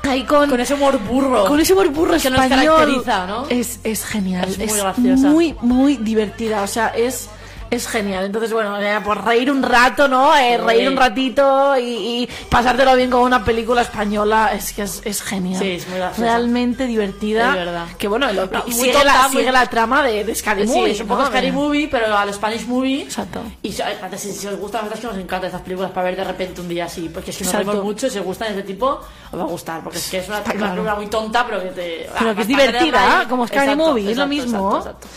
[0.05, 0.49] Ahí con.
[0.49, 1.45] Con ese humor burro.
[1.47, 2.75] con ese humor burro Que nos español.
[2.77, 3.47] caracteriza, ¿no?
[3.49, 4.49] Es, es genial.
[4.49, 5.29] Es muy graciosa.
[5.29, 6.63] Muy, muy divertida.
[6.63, 7.29] O sea, es.
[7.71, 10.35] Es genial, entonces bueno, eh, por reír un rato, ¿no?
[10.35, 10.65] Eh, Sí.
[10.65, 11.83] reír un ratito y,
[12.23, 15.61] y pasártelo bien con una película española, es que es, es genial.
[15.63, 15.99] Sí, es muy.
[16.17, 17.51] Realmente divertida.
[17.51, 17.87] Es verdad.
[17.99, 20.93] Que bueno, muy sigue, tonta, la, muy- sigue la trama de, de Scary Sí, Movie.
[20.93, 21.27] es un poco ¿no?
[21.29, 23.03] Scary De- Movie, pero al Spanish Movie.
[23.03, 23.43] Exacto.
[23.63, 23.83] Y si,
[24.17, 26.25] si, si os gusta, la verdad es que nos encantan estas películas para ver de
[26.25, 27.11] repente un día así.
[27.13, 27.71] Porque es que nos Exacto.
[27.73, 28.99] reímos mucho y si os gustan este tipo,
[29.31, 29.83] os va a gustar.
[29.83, 30.69] Porque es que es una, una claro.
[30.73, 32.11] película muy tonta, pero que te.
[32.19, 33.27] Pero ah, que es divertida, ahí.
[33.27, 34.77] como Scary Exacto, Movie, es lo exacto, mismo.
[34.79, 35.09] exacto, exacto.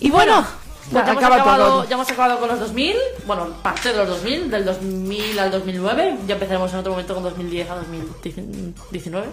[0.00, 0.46] Y bueno,
[0.90, 4.08] Pues ya, hemos acaba acabado, ya hemos acabado con los 2000, bueno, parte de los
[4.08, 9.26] 2000, del 2000 al 2009, ya empezaremos en otro momento con 2010 a 2019.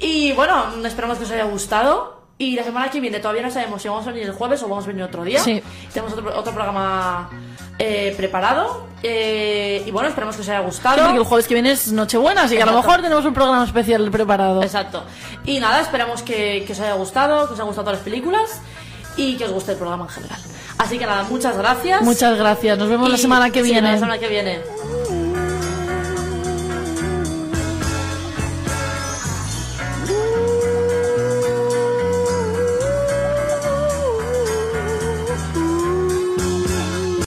[0.00, 2.16] Y bueno, esperamos que os haya gustado.
[2.38, 4.68] Y la semana que viene todavía no sabemos si vamos a venir el jueves o
[4.68, 5.40] vamos a venir otro día.
[5.42, 5.62] Sí.
[5.90, 7.30] Tenemos otro, otro programa
[7.78, 8.88] eh, preparado.
[9.02, 11.02] Eh, y bueno, esperemos que os haya Sí, gustado.
[11.02, 13.64] porque el jueves que viene es Nochebuena, así que a lo mejor tenemos un programa
[13.64, 14.62] especial preparado.
[14.62, 15.02] Exacto.
[15.46, 18.60] Y nada, esperamos que, que os haya gustado, que os haya gustado todas las películas
[19.16, 20.40] y que os guste el programa en general.
[20.78, 22.02] Así que nada, muchas gracias.
[22.02, 23.92] Muchas gracias, nos vemos la semana que sí, viene.
[23.92, 24.60] la semana que viene.